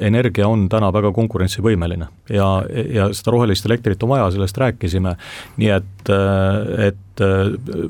energia 0.00 0.48
on 0.48 0.68
täna 0.70 0.92
väga 0.94 1.10
konkurentsivõimeline 1.16 2.06
ja, 2.30 2.48
ja 2.70 3.08
seda 3.16 3.34
rohelist 3.34 3.66
elektrit 3.66 4.02
on 4.06 4.14
vaja, 4.14 4.30
sellest 4.36 4.58
rääkisime, 4.62 5.16
nii 5.58 5.70
et, 5.74 6.12
et 6.88 7.24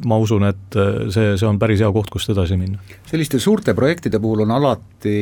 ma 0.08 0.18
usun, 0.22 0.48
et 0.48 0.78
see, 1.14 1.34
see 1.36 1.48
on 1.48 1.60
päris 1.60 1.82
hea 1.84 1.90
koht, 1.94 2.10
kust 2.12 2.32
edasi 2.32 2.58
minna. 2.60 2.80
selliste 3.10 3.40
suurte 3.42 3.76
projektide 3.76 4.20
puhul 4.22 4.46
on 4.46 4.56
alati 4.56 5.18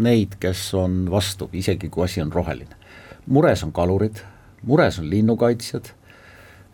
neid, 0.00 0.38
kes 0.40 0.74
on 0.74 1.04
vastu, 1.10 1.50
isegi 1.52 1.88
kui 1.88 2.04
asi 2.04 2.22
on 2.22 2.32
roheline. 2.32 2.76
mures 3.26 3.64
on 3.64 3.72
kalurid, 3.72 4.22
mures 4.62 4.98
on 4.98 5.10
linnukaitsjad 5.10 5.92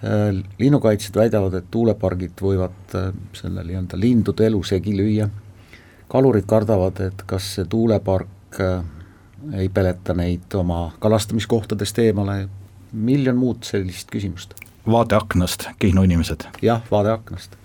Äh, 0.05 0.45
linnukaitsjad 0.59 1.17
väidavad, 1.17 1.55
et 1.59 1.65
tuulepargid 1.75 2.39
võivad 2.39 2.93
äh, 2.95 3.09
selle 3.35 3.65
nii-öelda 3.67 3.99
lindude 3.99 4.45
elu 4.47 4.61
segi 4.63 4.93
lüüa, 4.95 5.27
kalurid 6.07 6.47
kardavad, 6.47 7.01
et 7.03 7.25
kas 7.27 7.49
see 7.57 7.67
tuulepark 7.67 8.61
äh, 8.63 8.85
ei 9.59 9.67
peleta 9.69 10.15
neid 10.15 10.55
oma 10.55 10.93
kalastamiskohtadest 11.03 11.99
eemale, 12.05 12.45
miljon 12.93 13.41
muud 13.43 13.67
sellist 13.67 14.15
küsimust. 14.15 14.55
vaateaknast, 14.87 15.67
Kihnu 15.83 16.07
inimesed. 16.07 16.47
jah, 16.63 16.87
vaateaknast. 16.91 17.59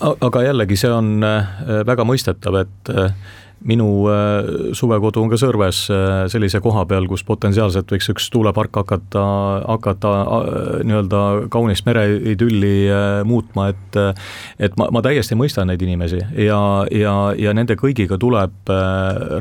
aga 0.00 0.42
jällegi, 0.42 0.76
see 0.76 0.90
on 0.90 1.22
väga 1.86 2.02
mõistetav, 2.02 2.64
et 2.66 2.92
minu 3.68 3.88
äh, 4.10 4.72
suvekodu 4.76 5.22
on 5.22 5.32
ka 5.32 5.38
Sõrves 5.40 5.84
sellise 6.32 6.60
koha 6.62 6.84
peal, 6.88 7.06
kus 7.10 7.24
potentsiaalselt 7.26 7.90
võiks 7.92 8.10
üks 8.12 8.28
tuulepark 8.32 8.82
hakata, 8.82 9.24
hakata 9.66 10.12
nii-öelda 10.86 11.22
kaunist 11.52 11.86
mereidülli 11.88 12.74
muutma, 13.28 13.70
et 13.72 14.00
et 14.62 14.76
ma, 14.80 14.88
ma 14.94 15.02
täiesti 15.04 15.36
mõistan 15.38 15.70
neid 15.70 15.82
inimesi 15.82 16.20
ja, 16.46 16.60
ja, 16.90 17.14
ja 17.38 17.54
nende 17.56 17.76
kõigiga 17.78 18.18
tuleb 18.20 18.72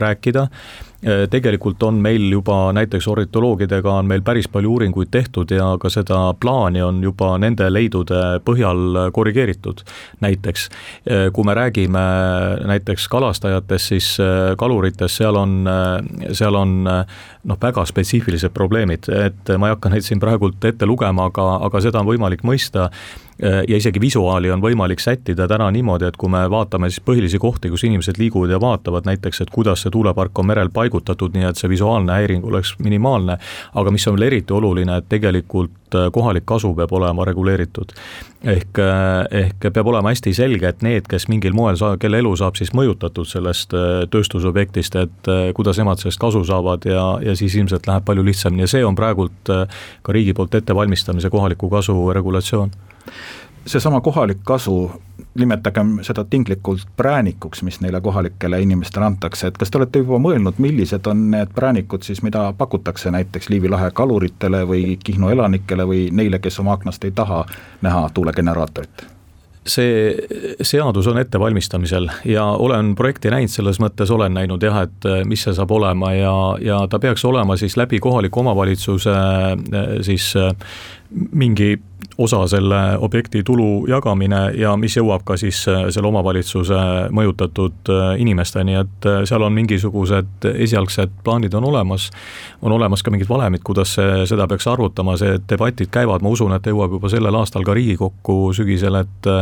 rääkida. 0.02 0.48
Äh, 0.48 0.91
tegelikult 1.02 1.84
on 1.84 1.98
meil 2.02 2.28
juba 2.32 2.70
näiteks 2.78 3.08
ornitoloogidega 3.10 3.94
on 4.02 4.10
meil 4.10 4.22
päris 4.22 4.48
palju 4.52 4.76
uuringuid 4.76 5.10
tehtud 5.12 5.52
ja 5.52 5.72
ka 5.82 5.90
seda 5.90 6.20
plaani 6.40 6.84
on 6.86 7.00
juba 7.04 7.34
nende 7.42 7.66
leidude 7.74 8.20
põhjal 8.46 9.10
korrigeeritud. 9.14 9.82
näiteks 10.22 10.68
äh, 10.70 11.32
kui 11.34 11.44
me 11.44 11.54
räägime 11.58 12.04
näiteks 12.68 13.08
kalastajatest, 13.08 13.88
siis 13.88 14.18
äh, 14.20 14.54
kaluritest, 14.58 15.18
seal 15.18 15.36
on, 15.36 15.66
seal 16.32 16.56
on 16.56 16.78
noh, 16.86 17.58
väga 17.62 17.86
spetsiifilised 17.86 18.54
probleemid, 18.54 19.10
et 19.10 19.52
ma 19.58 19.70
ei 19.70 19.76
hakka 19.76 19.90
neid 19.90 20.06
siin 20.06 20.22
praegult 20.22 20.64
ette 20.66 20.86
lugema, 20.86 21.26
aga, 21.32 21.48
aga 21.66 21.82
seda 21.82 22.02
on 22.02 22.10
võimalik 22.14 22.46
mõista 22.48 22.90
Äh, 22.92 23.31
ja 23.42 23.78
isegi 23.78 24.02
visuaali 24.02 24.52
on 24.52 24.62
võimalik 24.62 25.02
sättida 25.02 25.48
täna 25.50 25.72
niimoodi, 25.74 26.06
et 26.06 26.18
kui 26.18 26.30
me 26.30 26.44
vaatame 26.50 26.90
siis 26.90 27.02
põhilisi 27.06 27.40
kohti, 27.42 27.72
kus 27.74 27.84
inimesed 27.88 28.20
liiguvad 28.22 28.54
ja 28.54 28.60
vaatavad 28.62 29.10
näiteks, 29.10 29.42
et 29.42 29.54
kuidas 29.54 29.82
see 29.82 29.94
tuulepark 29.94 30.40
on 30.40 30.50
merel 30.52 30.70
paigutatud, 30.74 31.34
nii 31.34 31.50
et 31.50 31.58
see 31.58 31.72
visuaalne 31.72 32.14
häiring 32.20 32.46
oleks 32.46 32.76
minimaalne, 32.80 33.38
aga 33.74 33.94
mis 33.94 34.08
on 34.08 34.20
veel 34.20 34.30
eriti 34.30 34.54
oluline, 34.54 34.98
et 35.02 35.10
tegelikult 35.10 35.81
äh, 35.96 36.10
kohalik 36.14 36.46
kasu 36.46 36.74
peab 36.78 36.94
olema 36.94 37.26
reguleeritud. 37.26 37.94
ehk, 38.44 38.80
äh, 38.80 39.44
ehk 39.44 39.68
peab 39.74 39.88
olema 39.88 40.10
hästi 40.10 40.34
selge, 40.34 40.68
et 40.68 40.82
need, 40.82 41.06
kes 41.10 41.28
mingil 41.30 41.54
moel 41.54 41.78
saa-, 41.78 41.98
kelle 42.02 42.18
elu 42.24 42.36
saab 42.40 42.58
siis 42.58 42.74
mõjutatud 42.74 43.28
sellest 43.30 43.76
tööstusobjektist, 44.12 44.96
et 44.98 45.30
kuidas 45.54 45.78
nemad 45.78 46.02
sellest 46.02 46.20
kasu 46.20 46.42
saavad 46.48 46.88
ja, 46.90 47.04
ja 47.22 47.36
siis 47.38 47.56
ilmselt 47.56 47.88
läheb 47.88 48.06
palju 48.06 48.26
lihtsamini 48.26 48.66
ja 48.66 48.72
see 48.72 48.86
on 48.86 48.98
praegult 48.98 49.52
ka 50.02 50.16
riigi 50.16 50.34
poolt 50.34 50.56
ettevalmistamise 50.58 51.30
kohaliku 51.30 51.70
kasu 51.70 51.96
regulatsioon 52.14 52.74
seesama 53.66 54.02
kohalik 54.02 54.42
kasu, 54.44 54.92
nimetagem 55.36 56.00
seda 56.04 56.26
tinglikult 56.30 56.88
präänikuks, 56.98 57.64
mis 57.64 57.80
neile 57.82 58.02
kohalikele 58.02 58.62
inimestele 58.62 59.06
antakse, 59.06 59.48
et 59.48 59.58
kas 59.58 59.72
te 59.72 59.80
olete 59.80 60.02
juba 60.04 60.20
mõelnud, 60.20 60.60
millised 60.60 61.08
on 61.08 61.30
need 61.32 61.54
präänikud 61.56 62.04
siis, 62.04 62.20
mida 62.26 62.50
pakutakse 62.58 63.12
näiteks 63.12 63.50
Liivi 63.50 63.72
lahe 63.72 63.92
kaluritele 63.94 64.66
või 64.68 64.98
Kihnu 65.04 65.32
elanikele 65.32 65.88
või 65.88 66.04
neile, 66.12 66.40
kes 66.40 66.60
oma 66.60 66.76
aknast 66.76 67.08
ei 67.08 67.16
taha 67.16 67.46
näha 67.82 68.10
tuulegeneraatorit? 68.14 69.08
see 69.68 70.16
seadus 70.62 71.06
on 71.08 71.20
ettevalmistamisel 71.22 72.08
ja 72.26 72.46
olen 72.46 72.96
projekti 72.98 73.30
näinud, 73.30 73.52
selles 73.54 73.78
mõttes 73.82 74.10
olen 74.12 74.34
näinud 74.34 74.64
jah, 74.64 74.80
et 74.88 75.06
mis 75.30 75.44
see 75.46 75.54
saab 75.54 75.72
olema 75.72 76.14
ja, 76.16 76.34
ja 76.62 76.80
ta 76.90 77.00
peaks 77.00 77.26
olema 77.30 77.58
siis 77.62 77.78
läbi 77.78 78.00
kohaliku 78.02 78.42
omavalitsuse 78.42 79.14
siis 80.02 80.32
mingi 81.12 81.76
osa 82.18 82.48
selle 82.48 82.98
objekti 82.98 83.44
tulu 83.44 83.86
jagamine 83.88 84.40
ja 84.58 84.76
mis 84.78 84.96
jõuab 84.98 85.24
ka 85.26 85.38
siis 85.40 85.62
äh, 85.70 85.86
selle 85.94 86.10
omavalitsuse 86.12 86.80
mõjutatud 87.16 87.92
äh, 87.92 88.02
inimesteni, 88.22 88.76
et 88.82 89.08
äh, 89.08 89.22
seal 89.30 89.46
on 89.46 89.54
mingisugused 89.56 90.48
esialgsed 90.52 91.14
plaanid 91.24 91.54
on 91.58 91.68
olemas, 91.72 92.10
on 92.62 92.76
olemas 92.76 93.04
ka 93.04 93.14
mingid 93.14 93.30
valemid, 93.30 93.64
kuidas 93.64 93.96
see, 93.98 94.26
seda 94.30 94.48
peaks 94.52 94.68
arvutama, 94.68 95.18
see 95.20 95.40
debatid 95.50 95.92
käivad, 95.94 96.24
ma 96.24 96.34
usun, 96.34 96.54
et 96.58 96.68
jõuab 96.68 96.98
juba 96.98 97.12
sellel 97.12 97.40
aastal 97.40 97.66
ka 97.68 97.76
Riigikokku 97.78 98.44
sügisel, 98.58 99.02
et 99.02 99.34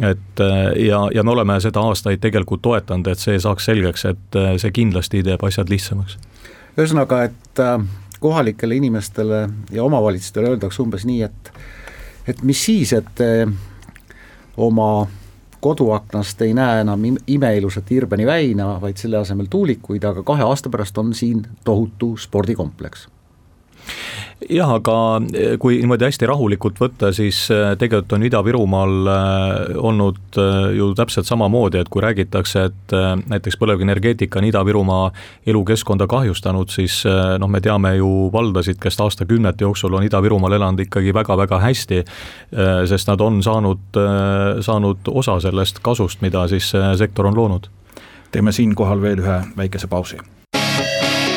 et 0.00 0.40
ja, 0.80 1.02
ja 1.12 1.22
me 1.22 1.30
oleme 1.34 1.58
seda 1.60 1.82
aastaid 1.84 2.20
tegelikult 2.22 2.62
toetanud, 2.64 3.10
et 3.12 3.20
see 3.20 3.36
saaks 3.40 3.66
selgeks, 3.68 4.06
et 4.08 4.38
see 4.62 4.72
kindlasti 4.72 5.20
teeb 5.22 5.44
asjad 5.44 5.68
lihtsamaks. 5.68 6.16
ühesõnaga, 6.80 7.26
et 7.28 7.60
kohalikele 8.22 8.78
inimestele 8.78 9.48
ja 9.70 9.84
omavalitsustele 9.84 10.54
öeldakse 10.54 10.82
umbes 10.82 11.06
nii, 11.08 11.22
et 11.26 11.52
et 12.28 12.42
mis 12.46 12.64
siis, 12.64 12.92
et 12.94 13.08
te 13.18 13.48
oma 14.56 15.06
koduaknast 15.62 16.42
ei 16.42 16.54
näe 16.54 16.82
enam 16.82 17.02
imeilusat 17.26 17.90
Irbeni 17.94 18.26
väina, 18.26 18.76
vaid 18.82 18.98
selle 18.98 19.18
asemel 19.22 19.50
tuulikuid, 19.50 20.04
aga 20.04 20.22
kahe 20.26 20.46
aasta 20.46 20.70
pärast 20.70 20.98
on 20.98 21.14
siin 21.14 21.42
tohutu 21.64 22.16
spordikompleks 22.18 23.08
jah, 24.50 24.70
aga 24.78 24.96
eh, 25.34 25.54
kui 25.60 25.78
niimoodi 25.80 26.06
hästi 26.06 26.28
rahulikult 26.28 26.80
võtta, 26.80 27.12
siis 27.14 27.44
eh, 27.52 27.72
tegelikult 27.78 28.16
on 28.16 28.26
Ida-Virumaal 28.26 29.10
eh, 29.12 29.76
olnud 29.78 30.38
ju 30.76 30.88
täpselt 30.98 31.28
samamoodi, 31.28 31.82
et 31.82 31.90
kui 31.92 32.02
räägitakse, 32.04 32.64
et 32.70 32.94
näiteks 33.28 33.58
põlevkivienergeetika 33.60 34.40
on 34.40 34.46
Ida-Virumaa 34.48 35.10
elukeskkonda 35.46 36.06
kahjustanud, 36.10 36.72
siis 36.72 37.02
noh, 37.38 37.50
me 37.50 37.60
teame 37.64 37.94
ju 37.98 38.30
valdasid, 38.32 38.80
kes 38.82 38.98
aastakümnete 39.04 39.66
jooksul 39.66 39.98
on 39.98 40.06
Ida-Virumaal 40.06 40.56
elanud 40.56 40.84
ikkagi 40.86 41.12
väga-väga 41.14 41.60
hästi, 41.62 42.00
sest 42.88 43.10
nad 43.10 43.20
on 43.20 43.42
saanud, 43.44 44.00
saanud 44.64 45.12
osa 45.12 45.38
sellest 45.44 45.82
kasust, 45.84 46.22
mida 46.24 46.46
siis 46.50 46.72
sektor 46.98 47.28
on 47.28 47.36
loonud. 47.36 47.68
teeme 48.32 48.52
siinkohal 48.52 49.02
veel 49.02 49.20
ühe 49.20 49.42
väikese 49.56 49.86
pausi. 49.86 50.16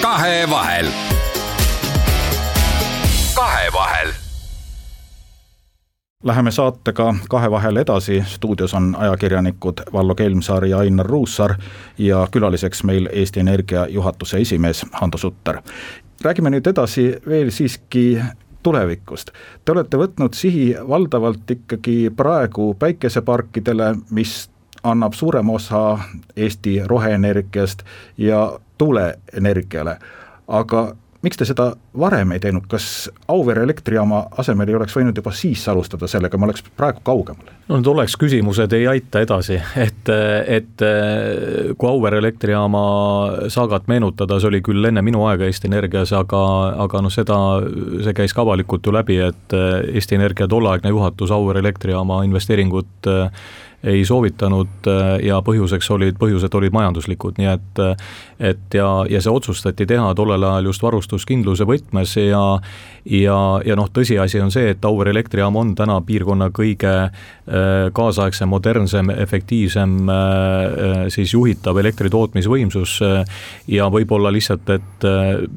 kahevahel. 0.01 0.91
Läheme 6.25 6.51
saatega 6.51 7.15
Kahevahel 7.29 7.75
edasi, 7.75 8.23
stuudios 8.27 8.73
on 8.73 8.95
ajakirjanikud 8.97 9.73
Vallo 9.93 10.15
Kelmsaar 10.15 10.65
ja 10.65 10.77
Ainar 10.77 11.05
Ruussaar 11.05 11.53
ja 11.97 12.27
külaliseks 12.31 12.83
meil 12.83 13.09
Eesti 13.11 13.39
Energia 13.39 13.87
juhatuse 13.87 14.37
esimees 14.37 14.85
Hando 14.91 15.17
Sutter. 15.17 15.61
räägime 16.23 16.49
nüüd 16.49 16.67
edasi 16.67 17.15
veel 17.29 17.51
siiski 17.51 18.19
tulevikust. 18.63 19.31
Te 19.65 19.71
olete 19.71 19.97
võtnud 19.97 20.33
sihi 20.33 20.75
valdavalt 20.89 21.51
ikkagi 21.51 22.09
praegu 22.17 22.73
päikeseparkidele, 22.73 23.95
mis 24.09 24.49
annab 24.83 25.13
suurema 25.13 25.53
osa 25.53 25.99
Eesti 26.35 26.81
roheenergiast 26.85 27.83
ja 28.17 28.59
tuuleenergiale, 28.77 29.99
aga 30.47 30.95
miks 31.25 31.39
te 31.39 31.47
seda 31.47 31.71
varem 31.97 32.35
ei 32.35 32.41
teinud, 32.43 32.67
kas 32.69 33.09
Auvere 33.31 33.63
elektrijaama 33.65 34.21
asemel 34.41 34.69
ei 34.69 34.77
oleks 34.77 34.95
võinud 34.95 35.17
juba 35.17 35.33
siis 35.35 35.63
alustada 35.71 36.07
sellega, 36.09 36.37
me 36.37 36.49
oleks 36.49 36.63
praegu 36.77 37.01
kaugemal? 37.05 37.51
no 37.65 37.79
need 37.79 37.89
oleks 37.89 38.13
küsimused 38.21 38.73
ei 38.77 38.85
aita 38.89 39.23
edasi, 39.25 39.57
et, 39.81 40.11
et 40.57 40.85
kui 41.77 41.89
Auvere 41.89 42.21
elektrijaama 42.21 42.85
saagat 43.53 43.89
meenutada, 43.91 44.39
see 44.39 44.51
oli 44.51 44.61
küll 44.65 44.91
enne 44.91 45.01
minu 45.05 45.25
aega 45.29 45.49
Eesti 45.49 45.69
Energias, 45.71 46.13
aga, 46.15 46.41
aga 46.85 47.01
noh, 47.05 47.13
seda, 47.13 47.39
see 48.05 48.15
käis 48.17 48.35
ka 48.35 48.45
avalikult 48.45 48.85
ju 48.85 48.93
läbi, 48.95 49.19
et 49.25 49.57
Eesti 49.57 50.19
Energia 50.19 50.49
tolleaegne 50.51 50.93
juhatus 50.93 51.33
Auvere 51.33 51.63
elektrijaama 51.65 52.21
investeeringut 52.29 53.09
ei 53.85 54.05
soovitanud 54.05 54.89
ja 55.23 55.39
põhjuseks 55.45 55.91
olid, 55.93 56.17
põhjused 56.19 56.53
olid 56.57 56.73
majanduslikud, 56.75 57.39
nii 57.41 57.51
et 57.51 57.83
et 58.39 58.75
ja, 58.75 58.89
ja 59.09 59.21
see 59.23 59.31
otsustati 59.31 59.85
teha 59.87 60.09
tollel 60.17 60.43
ajal 60.43 60.71
just 60.71 60.83
varustuskindluse 60.83 61.67
võtmes 61.69 62.17
ja 62.19 62.43
ja, 63.05 63.37
ja 63.65 63.75
noh, 63.77 63.89
tõsiasi 63.93 64.39
on 64.41 64.51
see, 64.53 64.71
et 64.73 64.85
Auvere 64.85 65.13
elektrijaam 65.13 65.55
on 65.59 65.73
täna 65.77 65.97
piirkonna 66.05 66.49
kõige 66.55 66.91
äh, 67.05 67.11
kaasaegsem, 67.95 68.49
modernsem, 68.49 69.11
efektiivsem 69.13 69.95
äh, 70.09 70.15
äh, 70.15 70.95
siis 71.13 71.35
juhitav 71.35 71.77
elektri 71.81 72.09
tootmisvõimsus 72.13 72.97
ja 73.69 73.87
võib-olla 73.91 74.31
lihtsalt, 74.33 74.69
et 74.73 75.05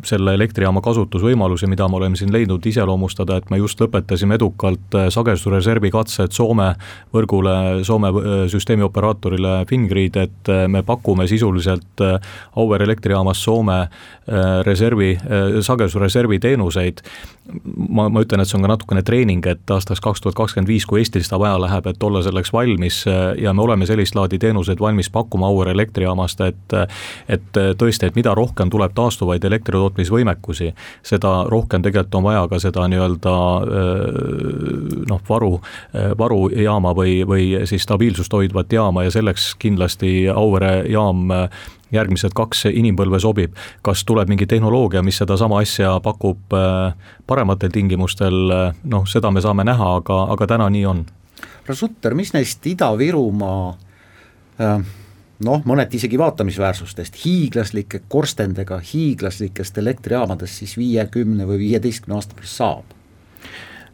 selle 0.07 0.35
elektrijaama 0.37 0.81
kasutusvõimalusi, 0.85 1.69
mida 1.71 1.87
me 1.89 1.99
oleme 1.99 2.19
siin 2.19 2.33
leidnud, 2.33 2.65
iseloomustada, 2.67 3.39
et 3.39 3.51
me 3.53 3.61
just 3.61 3.81
lõpetasime 3.81 4.37
edukalt 4.39 4.97
sagedusreservi 5.15 5.91
katsed 5.95 6.35
Soome 6.37 6.73
võrgule, 7.15 7.55
Soome 7.87 8.13
süsteemi 8.53 8.87
operaatorile 8.87 9.65
Fingrid, 9.69 10.17
et 10.17 10.53
me 10.69 10.83
pakume 10.83 11.27
sisuliselt 11.29 12.03
Auvere 12.57 12.85
elektrijaamas 12.89 13.43
Soome 13.45 13.81
reservi, 14.67 15.15
sagedusreservi 15.65 16.39
teenuseid. 16.39 17.01
Ma, 17.89 18.09
ma 18.13 18.21
ütlen, 18.21 18.43
et 18.43 18.51
see 18.51 18.59
on 18.59 18.67
ka 18.67 18.69
natukene 18.75 19.01
treening, 19.03 19.47
et 19.49 19.71
aastaks 19.73 20.03
kaks 20.05 20.21
tuhat 20.21 20.37
kakskümmend 20.37 20.69
viis, 20.69 20.85
kui 20.85 21.01
Eestil 21.01 21.25
seda 21.25 21.39
vaja 21.41 21.57
läheb, 21.63 21.87
et 21.89 22.03
olla 22.05 22.21
selleks 22.27 22.53
valmis 22.53 22.99
ja 23.41 23.55
me 23.57 23.65
oleme 23.65 23.89
sellist 23.89 24.19
laadi 24.19 24.37
teenuseid 24.43 24.83
valmis 24.85 25.09
pakkuma 25.11 25.49
Auvere 25.49 25.73
elektrijaamast, 25.73 26.43
et 26.45 26.77
et 27.29 27.61
tõesti, 27.81 28.09
et 28.09 28.17
mida 28.19 28.35
rohkem 28.37 28.69
tuleb 28.71 28.93
taastuvaid 28.97 29.45
elektritootmisvõimekusi, 29.49 30.73
seda 31.03 31.33
rohkem 31.49 31.83
tegelikult 31.83 32.19
on 32.21 32.27
vaja 32.29 32.45
ka 32.51 32.61
seda 32.63 32.85
nii-öelda 32.93 33.35
noh, 35.09 35.23
varu, 35.29 35.53
varujaama 36.19 36.93
või, 36.97 37.21
või 37.29 37.49
siis 37.69 37.87
stabiilsust 37.99 38.33
hoidvat 38.33 38.73
jaama 38.73 39.03
ja 39.05 39.11
selleks 39.11 39.55
kindlasti 39.59 40.29
Auvere 40.31 40.85
jaam 40.87 41.33
järgmised 41.93 42.35
kaks 42.35 42.67
inimpõlve 42.71 43.19
sobib. 43.21 43.57
kas 43.83 44.05
tuleb 44.05 44.29
mingi 44.29 44.47
tehnoloogia, 44.47 45.03
mis 45.03 45.19
sedasama 45.19 45.59
asja 45.59 46.01
pakub 46.05 46.39
äh, 46.55 46.95
parematel 47.27 47.71
tingimustel, 47.71 48.51
äh, 48.51 48.75
noh, 48.85 49.07
seda 49.07 49.31
me 49.31 49.41
saame 49.41 49.65
näha, 49.65 49.97
aga, 49.97 50.23
aga 50.33 50.47
täna 50.47 50.69
nii 50.71 50.85
on. 50.87 51.07
härra 51.41 51.75
Sutter, 51.75 52.15
mis 52.15 52.33
neist 52.33 52.67
Ida-Virumaa 52.67 53.77
äh, 54.61 54.85
noh, 55.45 55.65
mõneti 55.65 55.97
isegi 55.97 56.19
vaatamisväärsustest, 56.19 57.19
hiiglaslike 57.25 58.03
korstendega 58.09 58.79
hiiglaslikest 58.93 59.79
elektrijaamadest 59.79 60.63
siis 60.63 60.77
viiekümne 60.77 61.49
või 61.49 61.59
viieteistkümne 61.67 62.21
aasta 62.21 62.39
pärast 62.39 62.63
saab? 62.63 62.95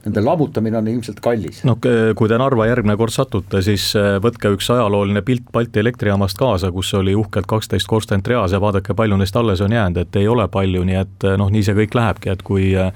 Nende 0.05 0.21
lammutamine 0.21 0.79
on 0.79 0.89
ilmselt 0.89 1.21
kallis. 1.25 1.63
noh, 1.65 1.79
kui 2.17 2.29
te 2.29 2.39
Narva 2.39 2.67
järgmine 2.69 2.97
kord 3.01 3.13
satute, 3.15 3.63
siis 3.65 3.87
äh, 3.99 4.17
võtke 4.23 4.53
üks 4.55 4.69
ajalooline 4.75 5.23
pilt 5.25 5.47
Balti 5.53 5.81
elektrijaamast 5.81 6.39
kaasa, 6.39 6.71
kus 6.75 6.93
oli 6.99 7.15
uhkelt 7.17 7.49
kaksteist 7.49 7.89
korstent 7.89 8.29
reas 8.29 8.53
ja 8.53 8.61
vaadake, 8.61 8.95
palju 8.97 9.17
neist 9.21 9.37
alles 9.37 9.63
on 9.65 9.73
jäänud, 9.73 10.03
et 10.05 10.19
ei 10.21 10.29
ole 10.29 10.47
palju, 10.53 10.85
nii 10.85 10.99
et 11.01 11.29
äh, 11.29 11.39
noh, 11.41 11.51
nii 11.53 11.65
see 11.65 11.77
kõik 11.79 11.97
lähebki, 11.97 12.33
et 12.35 12.45
kui 12.45 12.71
äh, 12.79 12.93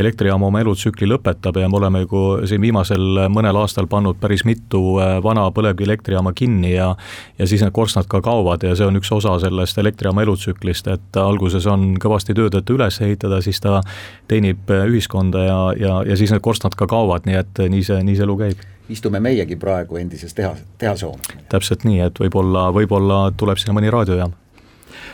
elektrijaam 0.00 0.44
oma 0.46 0.60
elutsükli 0.60 1.08
lõpetab 1.08 1.60
ja 1.60 1.68
me 1.68 1.80
oleme 1.80 2.04
ju 2.04 2.24
siin 2.48 2.60
viimasel 2.60 3.24
mõnel 3.32 3.56
aastal 3.60 3.88
pannud 3.90 4.20
päris 4.20 4.44
mitu 4.48 4.82
vana 5.24 5.46
põlevkivielektrijaama 5.54 6.32
kinni 6.36 6.74
ja 6.74 6.90
ja 7.38 7.46
siis 7.48 7.62
need 7.62 7.72
korstnad 7.72 8.08
ka 8.10 8.20
kaovad 8.24 8.64
ja 8.66 8.74
see 8.76 8.86
on 8.86 8.98
üks 8.98 9.10
osa 9.14 9.36
sellest 9.40 9.78
elektrijaama 9.80 10.24
elutsüklist, 10.26 10.88
et 10.92 11.16
alguses 11.20 11.66
on 11.70 11.94
kõvasti 12.00 12.34
tööd, 12.36 12.56
et 12.56 12.72
üles 12.72 13.00
ehitada, 13.00 13.40
siis 13.44 13.60
ta 13.62 13.80
teenib 14.28 14.70
ühiskonda 14.70 15.44
ja, 15.46 15.58
ja, 15.78 15.94
ja 16.08 16.18
siis 16.18 16.32
need 16.34 16.44
korstnad 16.50 16.74
ka 16.74 16.90
kaovad, 16.90 17.28
nii 17.30 17.38
et 17.38 17.62
nii 17.70 17.82
see, 17.86 18.02
nii 18.02 18.18
see 18.18 18.26
elu 18.26 18.36
käib. 18.42 18.68
istume 18.90 19.20
meiegi 19.22 19.56
praegu 19.56 20.00
endises 20.00 20.34
tehas, 20.34 20.58
tehasehoones. 20.82 21.28
täpselt 21.48 21.84
nii, 21.86 22.00
et 22.08 22.18
võib-olla, 22.18 22.70
võib-olla 22.74 23.18
tuleb 23.38 23.60
sinna 23.62 23.76
mõni 23.78 23.92
raadiojaam. 23.94 24.34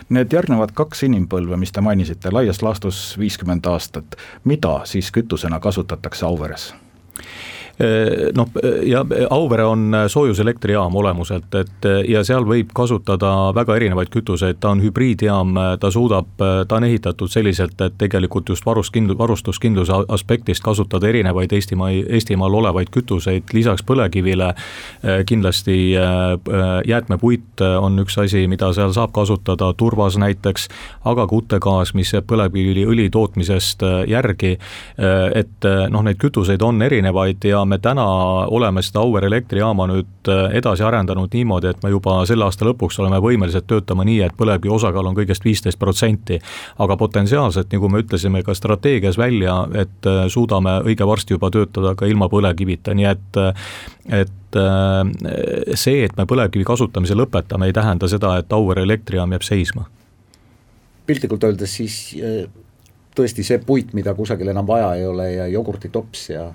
Need 0.09 0.33
järgnevad 0.33 0.71
kaks 0.73 1.03
inimpõlve, 1.05 1.59
mis 1.61 1.71
te 1.75 1.83
mainisite, 1.83 2.31
laias 2.33 2.63
laastus 2.65 3.01
viiskümmend 3.21 3.69
aastat, 3.69 4.17
mida 4.49 4.79
siis 4.89 5.11
kütusena 5.13 5.59
kasutatakse 5.59 6.25
Auveres? 6.25 6.71
Noh, 8.33 8.47
ja 8.85 9.03
Auvere 9.29 9.63
on 9.63 9.93
soojuselektrijaam 10.07 10.95
olemuselt, 10.95 11.55
et 11.55 11.85
ja 12.09 12.23
seal 12.25 12.45
võib 12.47 12.71
kasutada 12.75 13.51
väga 13.55 13.75
erinevaid 13.77 14.09
kütuseid, 14.13 14.57
ta 14.59 14.71
on 14.73 14.81
hübriidjaam, 14.81 15.53
ta 15.79 15.91
suudab, 15.93 16.31
ta 16.39 16.79
on 16.79 16.87
ehitatud 16.87 17.29
selliselt, 17.29 17.77
et 17.81 17.97
tegelikult 18.01 18.49
just 18.49 18.65
varuskindlu-, 18.65 19.17
varustuskindluse 19.19 19.93
aspektist 20.07 20.65
kasutada 20.65 21.09
erinevaid 21.09 21.53
Eestimaa, 21.53 21.91
Eestimaal 22.17 22.57
olevaid 22.61 22.89
kütuseid, 22.93 23.45
lisaks 23.53 23.85
põlevkivile 23.85 24.53
kindlasti 25.29 25.77
jäätmepuit 26.87 27.61
on 27.81 28.01
üks 28.01 28.17
asi, 28.23 28.47
mida 28.49 28.71
seal 28.73 28.93
saab 28.95 29.13
kasutada, 29.13 29.69
turvas 29.77 30.17
näiteks, 30.17 30.67
aga 31.05 31.27
ka 31.27 31.37
uttegaas, 31.37 31.93
mis 31.97 32.13
jääb 32.15 32.25
põlevkiviõli 32.29 33.09
tootmisest 33.13 33.85
järgi, 34.09 34.55
et 34.97 35.69
noh, 35.93 36.05
neid 36.05 36.17
kütuseid 36.21 36.63
on 36.65 36.81
erinevaid 36.81 37.45
ja 37.45 37.66
me 37.67 37.77
täna 37.79 38.05
oleme 38.47 38.81
seda 38.85 39.01
Auvere 39.03 39.27
elektrijaama 39.27 39.87
nüüd 39.89 40.29
äh, 40.31 40.55
edasi 40.59 40.83
arendanud 40.83 41.33
niimoodi, 41.33 41.71
et 41.71 41.83
me 41.83 41.91
juba 41.93 42.19
selle 42.29 42.47
aasta 42.47 42.65
lõpuks 42.67 42.99
oleme 43.01 43.19
võimelised 43.23 43.67
töötama 43.69 44.05
nii, 44.07 44.19
et 44.25 44.35
põlevkivi 44.37 44.73
osakaal 44.73 45.09
on 45.09 45.17
kõigest 45.17 45.45
viisteist 45.45 45.79
protsenti. 45.79 46.39
aga 46.77 46.97
potentsiaalselt, 46.97 47.71
nagu 47.73 47.89
me 47.89 48.01
ütlesime 48.03 48.43
ka 48.43 48.53
strateegias 48.57 49.17
välja, 49.17 49.57
et 49.73 50.09
äh, 50.09 50.25
suudame 50.27 50.79
õige 50.85 51.07
varsti 51.07 51.35
juba 51.37 51.51
töötada 51.51 51.95
ka 51.95 52.05
ilma 52.05 52.29
põlevkivita, 52.29 52.95
nii 52.97 53.09
et 53.11 53.41
äh, 53.41 53.69
et 54.07 54.55
see, 55.75 56.05
et 56.05 56.13
me 56.17 56.23
põlevkivi 56.25 56.63
kasutamise 56.65 57.13
lõpetame, 57.13 57.67
ei 57.67 57.73
tähenda 57.75 58.07
seda, 58.07 58.37
et 58.39 58.53
Auvere 58.55 58.85
elektrijaam 58.87 59.35
jääb 59.35 59.43
seisma. 59.43 59.83
piltlikult 61.05 61.43
öeldes 61.43 61.75
siis 61.75 62.15
tõesti 63.17 63.43
see 63.45 63.59
puit, 63.63 63.93
mida 63.97 64.13
kusagil 64.17 64.51
enam 64.51 64.67
vaja 64.67 64.93
ei 64.95 65.05
ole 65.05 65.27
ja 65.33 65.47
jogurtitops 65.51 66.29
ja 66.29 66.47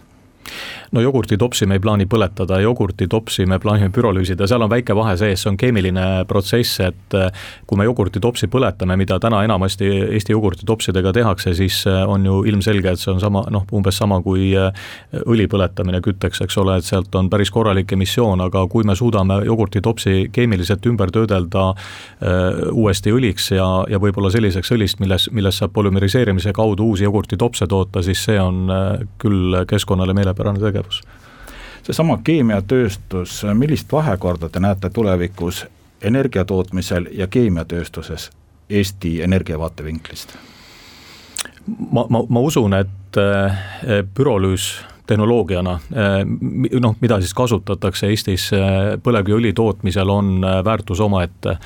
no 0.92 1.00
jogurtitopsi 1.00 1.66
me 1.66 1.78
ei 1.78 1.82
plaani 1.82 2.06
põletada, 2.10 2.58
jogurtitopsi 2.60 3.46
me 3.48 3.58
plaanime 3.60 3.88
pürolüüsida, 3.94 4.46
seal 4.48 4.64
on 4.64 4.70
väike 4.70 4.94
vahe 4.96 5.14
sees, 5.20 5.42
see 5.42 5.50
on 5.52 5.56
keemiline 5.60 6.04
protsess, 6.28 6.80
et 6.84 7.16
eh, 7.16 7.30
kui 7.66 7.80
me 7.80 7.86
jogurtitopsi 7.88 8.48
põletame, 8.52 8.96
mida 9.00 9.18
täna 9.22 9.42
enamasti 9.46 9.88
Eesti 10.12 10.34
jogurtitopsidega 10.34 11.14
tehakse, 11.16 11.54
siis 11.56 11.80
eh, 11.88 12.02
on 12.08 12.26
ju 12.28 12.42
ilmselge, 12.50 12.92
et 12.92 13.00
see 13.00 13.12
on 13.14 13.22
sama, 13.22 13.44
noh, 13.52 13.64
umbes 13.72 13.96
sama 14.02 14.20
kui 14.24 14.50
eh, 14.52 14.84
õli 15.24 15.48
põletamine 15.48 16.02
kütteks, 16.04 16.42
eks 16.44 16.60
ole, 16.60 16.76
et 16.80 16.88
sealt 16.88 17.14
on 17.16 17.30
päris 17.32 17.50
korralik 17.52 17.92
emissioon, 17.96 18.44
aga 18.44 18.66
kui 18.72 18.84
me 18.88 18.96
suudame 18.98 19.40
jogurtitopsi 19.48 20.28
keemiliselt 20.32 20.84
ümber 20.86 21.10
töödelda 21.12 21.62
uuesti 22.72 23.12
õliks 23.14 23.48
ja, 23.54 23.66
ja 23.90 23.98
võib-olla 24.02 24.30
selliseks 24.32 24.72
õlist, 24.74 25.00
milles, 25.02 25.28
millest 25.34 25.62
saab 25.62 25.72
polümeriseerimise 25.74 26.52
kaudu 26.56 26.86
uusi 26.92 27.06
jogurtitopse 27.06 27.66
toota, 27.70 28.02
siis 28.04 28.22
see 28.26 28.38
on 28.40 28.70
küll 29.22 29.62
keskkonnale 29.68 30.14
meelepärane 30.16 30.31
tegevus 30.34 30.60
tegevus. 30.60 31.02
seesama 31.82 32.18
keemiatööstus, 32.24 33.42
millist 33.54 33.92
vahekorda 33.92 34.48
te 34.48 34.60
näete 34.60 34.90
tulevikus 34.90 35.66
energia 36.02 36.44
tootmisel 36.44 37.06
ja 37.12 37.26
keemiatööstuses 37.26 38.30
Eesti 38.70 39.22
energia 39.22 39.58
vaatevinklist? 39.58 40.36
ma, 41.90 42.06
ma, 42.08 42.24
ma 42.28 42.40
usun, 42.40 42.74
et 42.74 43.18
äh, 43.18 43.58
pürolüüs 44.14 44.84
tehnoloogiana, 45.12 45.72
eh, 45.92 46.80
noh, 46.80 46.96
mida 47.00 47.18
siis 47.20 47.34
kasutatakse 47.36 48.08
Eestis 48.08 48.48
eh, 48.56 48.96
põlevkiviõli 49.02 49.52
tootmisel, 49.56 50.08
on 50.08 50.32
eh, 50.44 50.58
väärtus 50.64 51.00
omaette. 51.04 51.56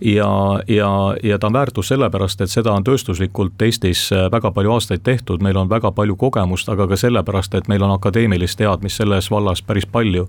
ja, 0.00 0.28
ja, 0.68 0.90
ja 1.22 1.38
ta 1.38 1.46
on 1.46 1.52
väärtus 1.52 1.88
sellepärast, 1.92 2.40
et 2.40 2.52
seda 2.52 2.72
on 2.72 2.84
tööstuslikult 2.84 3.62
Eestis 3.62 4.08
väga 4.32 4.50
palju 4.54 4.72
aastaid 4.72 5.04
tehtud, 5.04 5.42
meil 5.42 5.56
on 5.60 5.68
väga 5.68 5.92
palju 5.92 6.16
kogemust, 6.16 6.68
aga 6.68 6.86
ka 6.88 6.96
sellepärast, 6.96 7.54
et 7.54 7.68
meil 7.68 7.82
on 7.84 7.94
akadeemilist 7.94 8.58
teadmist 8.58 9.02
selles 9.02 9.30
vallas 9.30 9.62
päris 9.62 9.86
palju. 9.86 10.26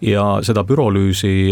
ja 0.00 0.24
seda 0.42 0.64
pürolüüsi 0.64 1.50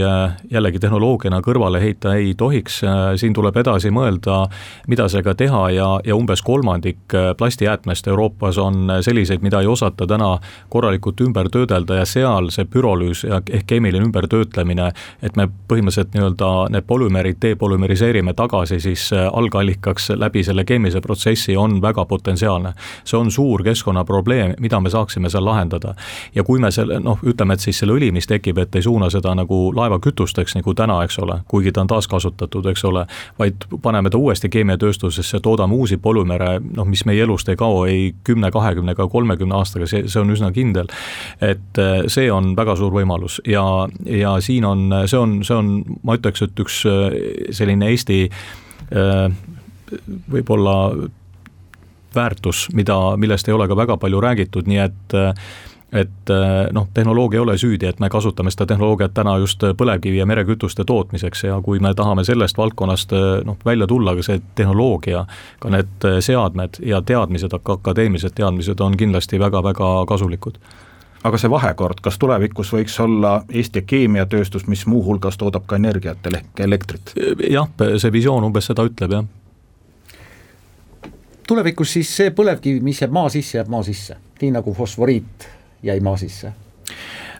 jällegi 0.50 0.78
tehnoloogiana 0.78 1.40
kõrvale 1.40 1.80
heita 1.80 2.14
ei 2.14 2.34
tohiks, 2.34 2.82
siin 3.16 3.32
tuleb 3.32 3.56
edasi 3.56 3.90
mõelda, 3.90 4.46
mida 4.88 5.08
sellega 5.08 5.34
teha 5.34 5.62
ja, 5.70 5.88
ja 6.04 6.16
umbes 6.16 6.42
kolmandik 6.42 7.14
plastijäätmest 7.38 8.06
Euroopas 8.06 8.58
on 8.58 8.90
selliseid, 9.00 9.42
mida 9.42 9.60
ei 9.60 9.66
osata 9.66 10.06
täna 10.06 10.36
korralikult 10.68 11.20
ümber 11.20 11.48
töödelda 11.52 12.00
ja 12.00 12.06
seal 12.08 12.50
see 12.54 12.64
pürolüüs 12.64 13.24
ja 13.28 13.40
ehk 13.50 13.66
keemiline 13.66 14.04
ümbertöötlemine, 14.06 14.90
et 15.22 15.36
me 15.36 15.48
põhimõtteliselt 15.68 16.14
nii-öelda 16.16 16.50
need 16.74 16.86
polümeerid 16.86 17.40
depolümeriseerime 17.42 18.34
tagasi 18.34 18.80
siis 18.80 19.08
äh, 19.12 19.28
algallikaks 19.32 20.10
läbi 20.16 20.44
selle 20.44 20.64
keemilise 20.64 21.00
protsessi, 21.00 21.56
on 21.56 21.82
väga 21.82 22.04
potentsiaalne. 22.04 22.72
see 23.04 23.18
on 23.18 23.30
suur 23.30 23.62
keskkonnaprobleem, 23.62 24.54
mida 24.60 24.80
me 24.80 24.90
saaksime 24.90 25.30
seal 25.30 25.44
lahendada. 25.44 25.94
ja 26.34 26.44
kui 26.44 26.58
me 26.58 26.70
selle 26.70 27.00
noh, 27.00 27.18
ütleme, 27.22 27.54
et 27.54 27.60
siis 27.60 27.78
selle 27.78 27.92
õli, 27.92 28.12
mis 28.12 28.26
tekib, 28.26 28.58
et 28.58 28.74
ei 28.74 28.82
suuna 28.82 29.10
seda 29.10 29.34
nagu 29.34 29.72
laevakütusteks 29.76 30.54
nagu 30.54 30.74
täna, 30.74 31.02
eks 31.04 31.18
ole, 31.18 31.40
kuigi 31.48 31.72
ta 31.72 31.80
on 31.80 31.86
taaskasutatud, 31.86 32.66
eks 32.66 32.84
ole, 32.84 33.06
vaid 33.38 33.66
paneme 33.82 34.10
ta 34.10 34.18
uuesti 34.18 34.48
keemiatööstusesse, 34.48 35.40
toodame 35.40 35.74
uusi 35.74 35.96
polümere, 35.96 36.60
noh, 36.76 36.88
mis 36.88 37.04
meie 37.04 37.22
elust 37.22 37.48
ei 37.48 37.56
kao 37.56 37.84
ei 37.86 38.14
kümne, 38.24 38.50
kahekümne 38.50 38.96
ega 38.96 39.08
kolmekümne 39.08 39.54
aastaga, 39.54 39.86
see, 39.86 40.06
see 40.08 40.20
on 40.20 40.30
üsna 40.34 40.41
kindel. 40.50 40.90
et 41.40 41.78
äh, 41.78 42.02
see 42.10 42.30
on 42.32 42.56
väga 42.56 42.76
suur 42.76 42.92
võimalus 42.92 43.40
ja, 43.46 43.88
ja 44.04 44.36
siin 44.40 44.64
on, 44.64 44.88
see 45.06 45.18
on, 45.18 45.40
see 45.46 45.56
on, 45.56 45.72
ma 46.02 46.16
ütleks, 46.18 46.42
et 46.42 46.62
üks 46.64 46.82
äh, 46.90 47.18
selline 47.54 47.90
Eesti 47.92 48.22
äh, 48.28 49.26
võib-olla 50.32 50.76
väärtus, 52.14 52.66
mida, 52.76 53.16
millest 53.16 53.48
ei 53.48 53.54
ole 53.54 53.68
ka 53.68 53.76
väga 53.76 53.96
palju 53.96 54.20
räägitud, 54.20 54.66
nii 54.68 54.80
et 54.82 55.14
et 55.92 56.30
noh, 56.72 56.86
tehnoloogia 56.94 57.36
ei 57.36 57.42
ole 57.42 57.56
süüdi, 57.60 57.86
et 57.86 57.98
me 58.00 58.08
kasutame 58.08 58.50
seda 58.50 58.66
tehnoloogiat 58.70 59.12
täna 59.14 59.34
just 59.42 59.64
põlevkivi 59.76 60.16
ja 60.16 60.26
merekütuste 60.26 60.86
tootmiseks 60.88 61.44
ja 61.44 61.58
kui 61.64 61.82
me 61.84 61.92
tahame 61.94 62.24
sellest 62.24 62.56
valdkonnast 62.58 63.12
noh, 63.44 63.58
välja 63.64 63.86
tulla, 63.86 64.14
ka 64.16 64.24
see 64.24 64.40
tehnoloogia, 64.54 65.26
ka 65.60 65.74
need 65.74 66.08
seadmed 66.24 66.80
ja 66.86 67.02
teadmised, 67.04 67.52
akadeemilised 67.52 68.32
teadmised 68.40 68.80
on 68.80 68.96
kindlasti 68.96 69.40
väga-väga 69.42 69.92
kasulikud 70.08 70.56
aga 71.22 71.38
see 71.38 71.50
vahekord, 71.50 72.00
kas 72.02 72.18
tulevikus 72.18 72.72
võiks 72.74 72.96
olla 73.02 73.36
Eesti 73.50 73.84
keemiatööstus, 73.86 74.66
mis 74.70 74.84
muuhulgas 74.90 75.38
toodab 75.38 75.66
ka 75.70 75.78
energiat 75.78 76.26
ehk 76.32 76.64
elektrit? 76.66 77.14
jah, 77.50 77.68
see 77.96 78.12
visioon 78.12 78.44
umbes 78.48 78.70
seda 78.70 78.86
ütleb, 78.88 79.16
jah. 79.18 79.24
tulevikus 81.48 81.94
siis 81.98 82.10
see 82.16 82.34
põlevkivi, 82.34 82.82
mis 82.82 83.02
jääb 83.02 83.14
maa 83.14 83.30
sisse, 83.32 83.58
jääb 83.60 83.70
maa 83.72 83.82
sisse, 83.86 84.18
nii 84.42 84.54
nagu 84.58 84.74
fosforiit 84.74 85.48
jäi 85.82 86.00
maa 86.00 86.16
sisse. 86.16 86.52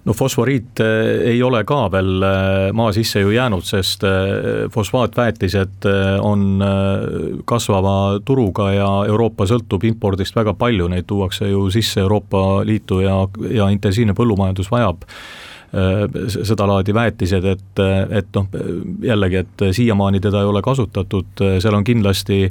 No 0.05 0.17
fosforiit 0.19 0.81
ei 1.25 1.39
ole 1.47 1.61
ka 1.65 1.85
veel 1.93 2.25
maa 2.75 2.91
sisse 2.93 3.21
ju 3.23 3.31
jäänud, 3.31 3.63
sest 3.63 4.03
fosfaatväetised 4.75 5.87
on 6.27 6.65
kasvava 7.47 8.19
turuga 8.27 8.73
ja 8.75 8.89
Euroopa 9.07 9.47
sõltub 9.47 9.87
impordist 9.87 10.35
väga 10.35 10.57
palju, 10.59 10.89
neid 10.91 11.07
tuuakse 11.07 11.53
ju 11.53 11.69
sisse 11.71 12.03
Euroopa 12.03 12.65
Liitu 12.67 12.99
ja, 13.05 13.15
ja 13.55 13.71
intensiivne 13.71 14.17
põllumajandus 14.19 14.73
vajab 14.75 15.07
sedalaadi 16.29 16.93
väetised, 16.95 17.45
et, 17.49 17.81
et 18.11 18.35
noh, 18.37 18.49
jällegi, 19.07 19.39
et 19.41 19.63
siiamaani 19.73 20.21
teda 20.21 20.43
ei 20.43 20.51
ole 20.51 20.61
kasutatud, 20.63 21.47
seal 21.65 21.79
on 21.79 21.87
kindlasti 21.87 22.45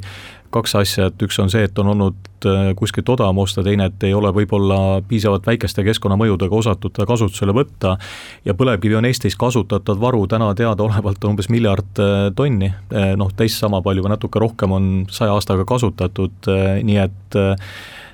kaks 0.52 0.74
asja, 0.78 1.08
et 1.10 1.22
üks 1.24 1.38
on 1.42 1.50
see, 1.52 1.64
et 1.66 1.78
on 1.80 1.92
olnud 1.94 2.46
äh, 2.48 2.72
kuskilt 2.78 3.08
odavam 3.12 3.42
osta, 3.42 3.64
teine, 3.66 3.88
et 3.90 4.06
ei 4.06 4.14
ole 4.16 4.32
võib-olla 4.34 5.00
piisavalt 5.08 5.46
väikeste 5.48 5.84
keskkonnamõjudega 5.86 6.58
osatud 6.58 6.94
ta 6.96 7.06
kasutusele 7.08 7.54
võtta. 7.56 7.96
ja 8.44 8.56
põlevkivi 8.58 8.98
on 8.98 9.08
Eestis 9.08 9.36
kasutatav 9.38 10.00
varu 10.00 10.26
täna 10.30 10.52
teadaolevalt 10.58 11.24
umbes 11.28 11.50
miljard 11.52 12.02
äh, 12.02 12.28
tonni, 12.36 12.72
äh, 12.92 13.14
noh 13.18 13.32
teist 13.36 13.62
sama 13.62 13.82
palju 13.82 14.04
või 14.04 14.14
natuke 14.14 14.42
rohkem 14.42 14.76
on 14.76 14.92
saja 15.10 15.34
aastaga 15.36 15.66
kasutatud, 15.68 16.52
nii 16.82 16.98
et 17.02 17.36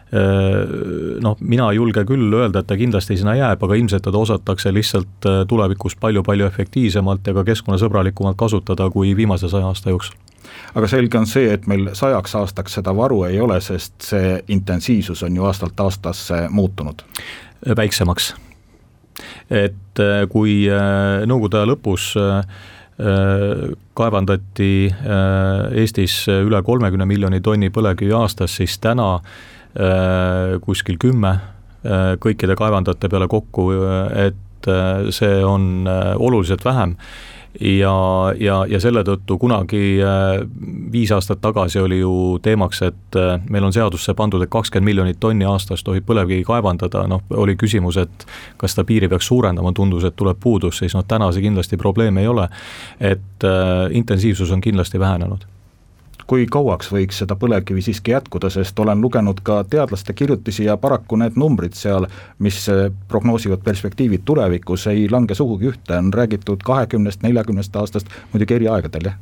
noh, 0.09 1.34
mina 1.45 1.66
ei 1.68 1.76
julge 1.76 2.01
küll 2.09 2.32
öelda, 2.32 2.62
et 2.62 2.68
ta 2.70 2.78
kindlasti 2.80 3.18
sinna 3.20 3.34
jääb, 3.36 3.61
aga 3.66 3.76
ilmselt 3.76 4.07
teda 4.07 4.22
osatakse 4.22 4.72
lihtsalt 4.72 5.28
tulevikus 5.51 5.99
palju-palju 6.01 6.47
efektiivsemalt 6.49 7.28
ja 7.28 7.36
ka 7.36 7.45
keskkonnasõbralikumalt 7.51 8.41
kasutada 8.41 8.89
kui 8.95 9.12
viimase 9.18 9.53
saja 9.53 9.68
aasta 9.68 9.93
jooksul 9.93 10.16
aga 10.74 10.88
selge 10.90 11.18
on 11.18 11.26
see, 11.28 11.49
et 11.53 11.66
meil 11.70 11.90
sajaks 11.96 12.34
aastaks 12.38 12.78
seda 12.78 12.94
varu 12.96 13.22
ei 13.28 13.40
ole, 13.40 13.61
sest 13.64 14.11
see 14.11 14.36
intensiivsus 14.55 15.22
on 15.26 15.36
ju 15.36 15.46
aastalt 15.49 15.80
aastasse 15.80 16.46
muutunud. 16.51 17.03
väiksemaks. 17.76 18.34
et 19.51 20.01
äh, 20.01 20.28
kui 20.30 20.68
äh, 20.70 21.26
nõukogude 21.26 21.59
aja 21.59 21.66
lõpus 21.66 22.12
äh, 22.16 22.42
kaevandati 23.94 24.90
Eestis 25.70 26.24
üle 26.28 26.59
kolmekümne 26.66 27.07
miljoni 27.07 27.38
tonni 27.40 27.70
põlevkivi 27.70 28.11
aastas, 28.11 28.57
siis 28.59 28.74
täna 28.82 29.20
kuskil 30.64 30.99
kümme 30.99 31.30
kõikide 32.18 32.57
kaevandajate 32.59 33.07
peale 33.12 33.28
kokku, 33.30 33.68
et 34.18 34.70
see 35.14 35.44
on 35.46 35.86
oluliselt 36.18 36.64
vähem 36.66 36.96
ja, 37.61 37.95
ja, 38.41 38.59
ja 38.69 38.81
selle 38.81 39.03
tõttu 39.07 39.39
kunagi 39.41 39.99
äh, 40.03 40.41
viis 40.93 41.11
aastat 41.15 41.41
tagasi 41.43 41.81
oli 41.83 42.01
ju 42.01 42.13
teemaks, 42.43 42.83
et 42.87 43.19
äh, 43.19 43.37
meil 43.51 43.67
on 43.67 43.75
seadusse 43.75 44.15
pandud, 44.19 44.43
et 44.45 44.53
kakskümmend 44.53 44.89
miljonit 44.89 45.21
tonni 45.21 45.47
aastas 45.49 45.83
tohib 45.87 46.07
põlevkivi 46.09 46.47
kaevandada, 46.47 47.07
noh, 47.11 47.25
oli 47.35 47.57
küsimus, 47.59 47.99
et 48.01 48.27
kas 48.61 48.77
seda 48.77 48.87
piiri 48.89 49.11
peaks 49.11 49.29
suurendama, 49.31 49.73
tundus, 49.77 50.07
et 50.07 50.17
tuleb 50.17 50.39
puudus, 50.41 50.79
siis 50.83 50.95
noh, 50.97 51.07
täna 51.09 51.31
see 51.35 51.45
kindlasti 51.45 51.81
probleem 51.81 52.19
ei 52.19 52.29
ole. 52.29 52.49
et 53.01 53.45
äh, 53.45 53.89
intensiivsus 53.91 54.51
on 54.51 54.61
kindlasti 54.61 55.01
vähenenud 55.01 55.47
kui 56.29 56.45
kauaks 56.51 56.91
võiks 56.93 57.22
seda 57.22 57.37
põlevkivi 57.41 57.83
siiski 57.83 58.12
jätkuda, 58.12 58.51
sest 58.53 58.79
olen 58.83 59.01
lugenud 59.01 59.41
ka 59.45 59.62
teadlaste 59.70 60.12
kirjutisi 60.12 60.66
ja 60.66 60.76
paraku 60.76 61.16
need 61.16 61.39
numbrid 61.41 61.76
seal, 61.79 62.07
mis 62.45 62.61
eh, 62.68 62.91
prognoosivad 63.09 63.62
perspektiivid 63.64 64.26
tulevikus, 64.29 64.87
ei 64.93 65.07
lange 65.11 65.35
sugugi 65.35 65.70
ühte, 65.72 65.97
on 65.97 66.12
räägitud 66.14 66.62
kahekümnest, 66.64 67.24
neljakümnest 67.24 67.76
aastast, 67.81 68.12
muidugi 68.33 68.59
eri 68.59 68.68
aegadel, 68.68 69.09
jah? 69.09 69.16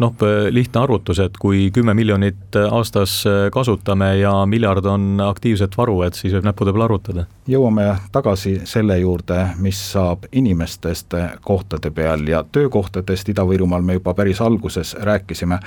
noh, 0.00 0.12
lihtne 0.50 0.82
arvutus, 0.82 1.18
et 1.24 1.38
kui 1.40 1.70
kümme 1.74 1.94
miljonit 1.96 2.60
aastas 2.68 3.22
eh, 3.26 3.46
kasutame 3.52 4.12
ja 4.20 4.34
miljard 4.46 4.84
on 4.84 5.16
aktiivset 5.24 5.76
varu, 5.80 6.02
et 6.04 6.18
siis 6.18 6.36
võib 6.36 6.50
näppude 6.50 6.76
peal 6.76 6.84
arvutada. 6.90 7.24
jõuame 7.48 7.88
tagasi 8.12 8.58
selle 8.68 8.98
juurde, 9.00 9.40
mis 9.64 9.80
saab 9.94 10.28
inimestest 10.32 11.16
kohtade 11.40 11.90
peal 11.90 12.28
ja 12.28 12.44
töökohtadest 12.52 13.32
Ida-Virumaal 13.32 13.82
me 13.82 13.96
juba 13.96 14.14
päris 14.14 14.40
alguses 14.44 14.92
rääkisime 15.00 15.58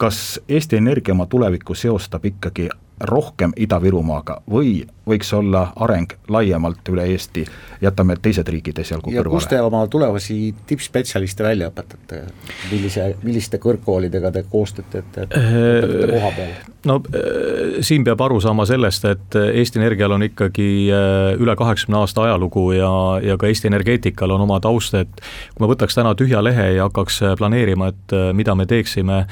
kas 0.00 0.40
Eesti 0.48 0.76
Energia 0.76 1.12
oma 1.12 1.26
tulevikku 1.26 1.74
seostab 1.74 2.24
ikkagi 2.24 2.68
rohkem 3.00 3.52
Ida-Virumaaga 3.56 4.38
või 4.50 4.86
võiks 5.10 5.32
olla 5.36 5.66
areng 5.76 6.14
laiemalt 6.28 6.88
üle 6.92 7.06
Eesti, 7.12 7.44
jätame 7.82 8.16
teised 8.22 8.48
riigid 8.48 8.78
esialgu 8.82 9.12
kõrvale. 9.12 9.36
kus 9.36 9.50
te 9.50 9.60
oma 9.62 9.84
tulevasi 9.90 10.38
tippspetsialiste 10.66 11.46
välja 11.46 11.70
õpetate, 11.72 12.24
millise, 12.70 13.14
milliste 13.22 13.60
kõrgkoolidega 13.62 14.32
te 14.34 14.44
koostööd 14.50 14.90
teete, 14.92 15.26
et 15.26 15.36
õpetate 15.36 16.12
koha 16.14 16.34
peal? 16.36 16.54
no 16.84 16.96
äh, 17.14 17.80
siin 17.84 18.04
peab 18.04 18.20
aru 18.24 18.40
saama 18.40 18.64
sellest, 18.68 19.04
et 19.10 19.36
Eesti 19.40 19.80
Energial 19.80 20.14
on 20.16 20.24
ikkagi 20.24 20.68
äh, 20.94 21.40
üle 21.40 21.54
kaheksakümne 21.58 22.00
aasta 22.00 22.24
ajalugu 22.28 22.70
ja, 22.76 22.92
ja 23.24 23.36
ka 23.40 23.50
Eesti 23.50 23.68
energeetikal 23.70 24.32
on 24.36 24.46
oma 24.46 24.60
taust, 24.64 24.94
et 24.96 25.22
kui 25.54 25.64
me 25.64 25.70
võtaks 25.72 25.98
täna 25.98 26.14
tühja 26.18 26.42
lehe 26.44 26.70
ja 26.76 26.88
hakkaks 26.88 27.22
äh, 27.26 27.34
planeerima, 27.40 27.90
et 27.92 28.16
mida 28.36 28.54
me 28.56 28.66
teeksime, 28.68 29.22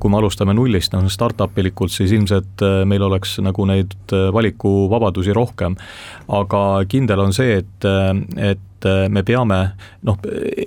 kui 0.00 0.12
me 0.12 0.18
alustame 0.18 0.52
nullist, 0.54 0.92
noh 0.92 1.06
startup 1.10 1.56
ilikult, 1.58 1.92
siis 1.94 2.12
ilmselt 2.12 2.62
meil 2.88 3.02
oleks 3.06 3.38
nagu 3.40 3.64
neid 3.68 3.94
valikuvabadust 4.34 5.09
vabadusi 5.10 5.36
rohkem. 5.36 5.76
aga 6.28 6.84
kindel 6.88 7.20
on 7.20 7.32
see, 7.34 7.60
et, 7.60 7.86
et 8.38 8.88
me 9.10 9.22
peame 9.26 9.58
noh, 10.08 10.18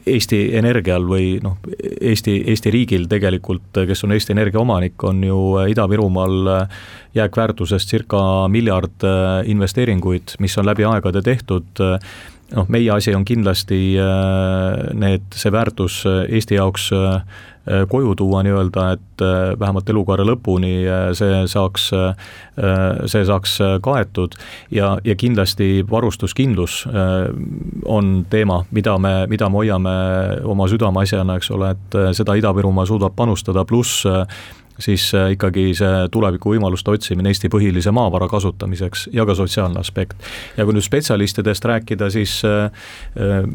Eesti 0.05 0.55
Energial 0.57 1.05
või 1.07 1.39
noh, 1.41 1.57
Eesti, 2.01 2.43
Eesti 2.51 2.73
riigil 2.73 3.07
tegelikult, 3.09 3.81
kes 3.87 4.03
on 4.05 4.13
Eesti 4.13 4.35
Energia 4.35 4.61
omanik, 4.61 5.01
on 5.03 5.23
ju 5.23 5.39
Ida-Virumaal 5.71 6.67
jääkväärtusest 7.15 7.89
circa 7.89 8.19
miljard 8.49 9.05
investeeringuid, 9.49 10.37
mis 10.39 10.57
on 10.57 10.69
läbi 10.69 10.85
aegade 10.85 11.23
tehtud 11.25 11.83
noh, 12.53 12.69
meie 12.69 12.91
asi 12.93 13.15
on 13.15 13.25
kindlasti 13.25 13.79
need, 14.93 15.25
see 15.33 15.51
väärtus 15.53 16.03
Eesti 16.07 16.59
jaoks 16.59 16.91
Äh, 17.63 17.87
koju 17.87 18.15
tuua 18.15 18.41
nii-öelda, 18.43 18.91
et 18.91 19.21
äh, 19.23 19.59
vähemalt 19.59 19.87
elukaare 19.89 20.25
lõpuni 20.27 20.81
äh, 20.83 21.05
see 21.15 21.45
saaks, 21.47 21.85
see 23.07 23.21
saaks 23.23 23.53
kaetud. 23.85 24.35
Ja, 24.71 24.97
ja 25.07 25.15
kindlasti 25.15 25.85
varustuskindlus 25.89 26.81
on 27.85 28.09
teema, 28.29 28.59
mida 28.75 28.97
me, 28.99 29.13
mida 29.31 29.47
me 29.49 29.61
hoiame 29.61 29.93
oma 30.43 30.67
südameasjana, 30.67 31.37
eks 31.39 31.53
ole, 31.55 31.71
et 31.71 31.97
seda 32.19 32.35
Ida-Virumaa 32.37 32.85
suudab 32.89 33.15
panustada, 33.15 33.63
pluss 33.65 34.03
siis 34.79 35.05
äh, 35.15 35.31
ikkagi 35.35 35.71
see 35.77 36.07
tulevikuvõimaluste 36.11 36.93
otsimine 36.93 37.31
Eesti 37.31 37.49
põhilise 37.53 37.93
maavara 37.93 38.27
kasutamiseks 38.31 39.07
ja 39.13 39.25
ka 39.25 39.35
sotsiaalne 39.37 39.79
aspekt. 39.79 40.17
ja 40.57 40.65
kui 40.65 40.75
nüüd 40.75 40.85
spetsialistidest 40.85 41.65
rääkida, 41.65 42.09
siis 42.13 42.39
äh, 42.45 42.65
äh, 43.17 43.47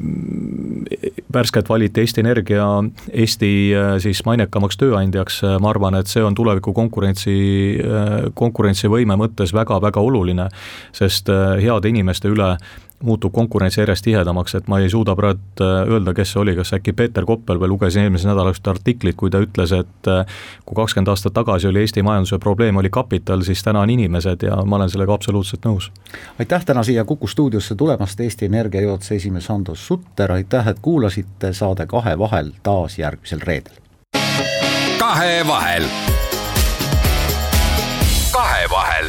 värskelt 1.34 1.68
valiti 1.68 2.00
Eesti 2.00 2.20
Energia 2.20 2.66
Eesti 3.12 3.52
siis 4.02 4.22
mainekamaks 4.26 4.78
tööandjaks, 4.80 5.42
ma 5.60 5.70
arvan, 5.70 5.98
et 5.98 6.10
see 6.10 6.22
on 6.24 6.34
tuleviku 6.34 6.72
konkurentsi 6.72 7.36
konkurentsivõime 8.38 9.16
mõttes 9.18 9.52
väga-väga 9.54 10.00
oluline, 10.00 10.48
sest 10.96 11.28
heade 11.60 11.90
inimeste 11.90 12.30
üle 12.32 12.54
muutub 13.02 13.32
konkurents 13.32 13.78
järjest 13.78 14.04
tihedamaks, 14.04 14.54
et 14.54 14.68
ma 14.68 14.80
ei 14.80 14.90
suuda 14.90 15.14
praegu 15.16 15.40
äh, 15.62 15.90
öelda, 15.90 16.14
kes 16.14 16.32
see 16.32 16.40
oli, 16.42 16.54
kas 16.56 16.72
äkki 16.74 16.92
Peeter 16.92 17.24
Koppel 17.24 17.60
või 17.60 17.70
lugesin 17.70 18.02
eelmisel 18.02 18.32
nädalal 18.32 18.54
just 18.54 18.68
artiklit, 18.68 19.16
kui 19.16 19.30
ta 19.30 19.40
ütles, 19.44 19.72
et 19.76 20.10
äh, 20.10 20.38
kui 20.66 20.76
kakskümmend 20.78 21.12
aastat 21.12 21.36
tagasi 21.36 21.68
oli 21.70 21.84
Eesti 21.84 22.02
majanduse 22.02 22.38
probleem, 22.42 22.76
oli 22.76 22.90
kapital, 22.90 23.42
siis 23.46 23.62
täna 23.62 23.84
on 23.86 23.90
inimesed 23.94 24.42
ja 24.48 24.58
ma 24.64 24.80
olen 24.80 24.90
sellega 24.90 25.14
absoluutselt 25.14 25.66
nõus. 25.68 25.90
aitäh 26.38 26.64
täna 26.64 26.82
siia 26.82 27.04
Kuku 27.04 27.26
stuudiosse 27.26 27.74
tulemast, 27.74 28.20
Eesti 28.20 28.50
Energia 28.50 28.80
juhatuse 28.80 29.14
esimees 29.14 29.48
Hando 29.48 29.74
Sutter, 29.74 30.32
aitäh, 30.32 30.68
et 30.68 30.78
kuulasite, 30.82 31.52
saade 31.52 31.86
Kahe 31.86 32.18
vahel 32.18 32.52
taas 32.62 32.98
järgmisel 32.98 33.40
reedel. 33.40 33.74
kahevahel. 34.98 35.84
kahevahel. 38.32 39.07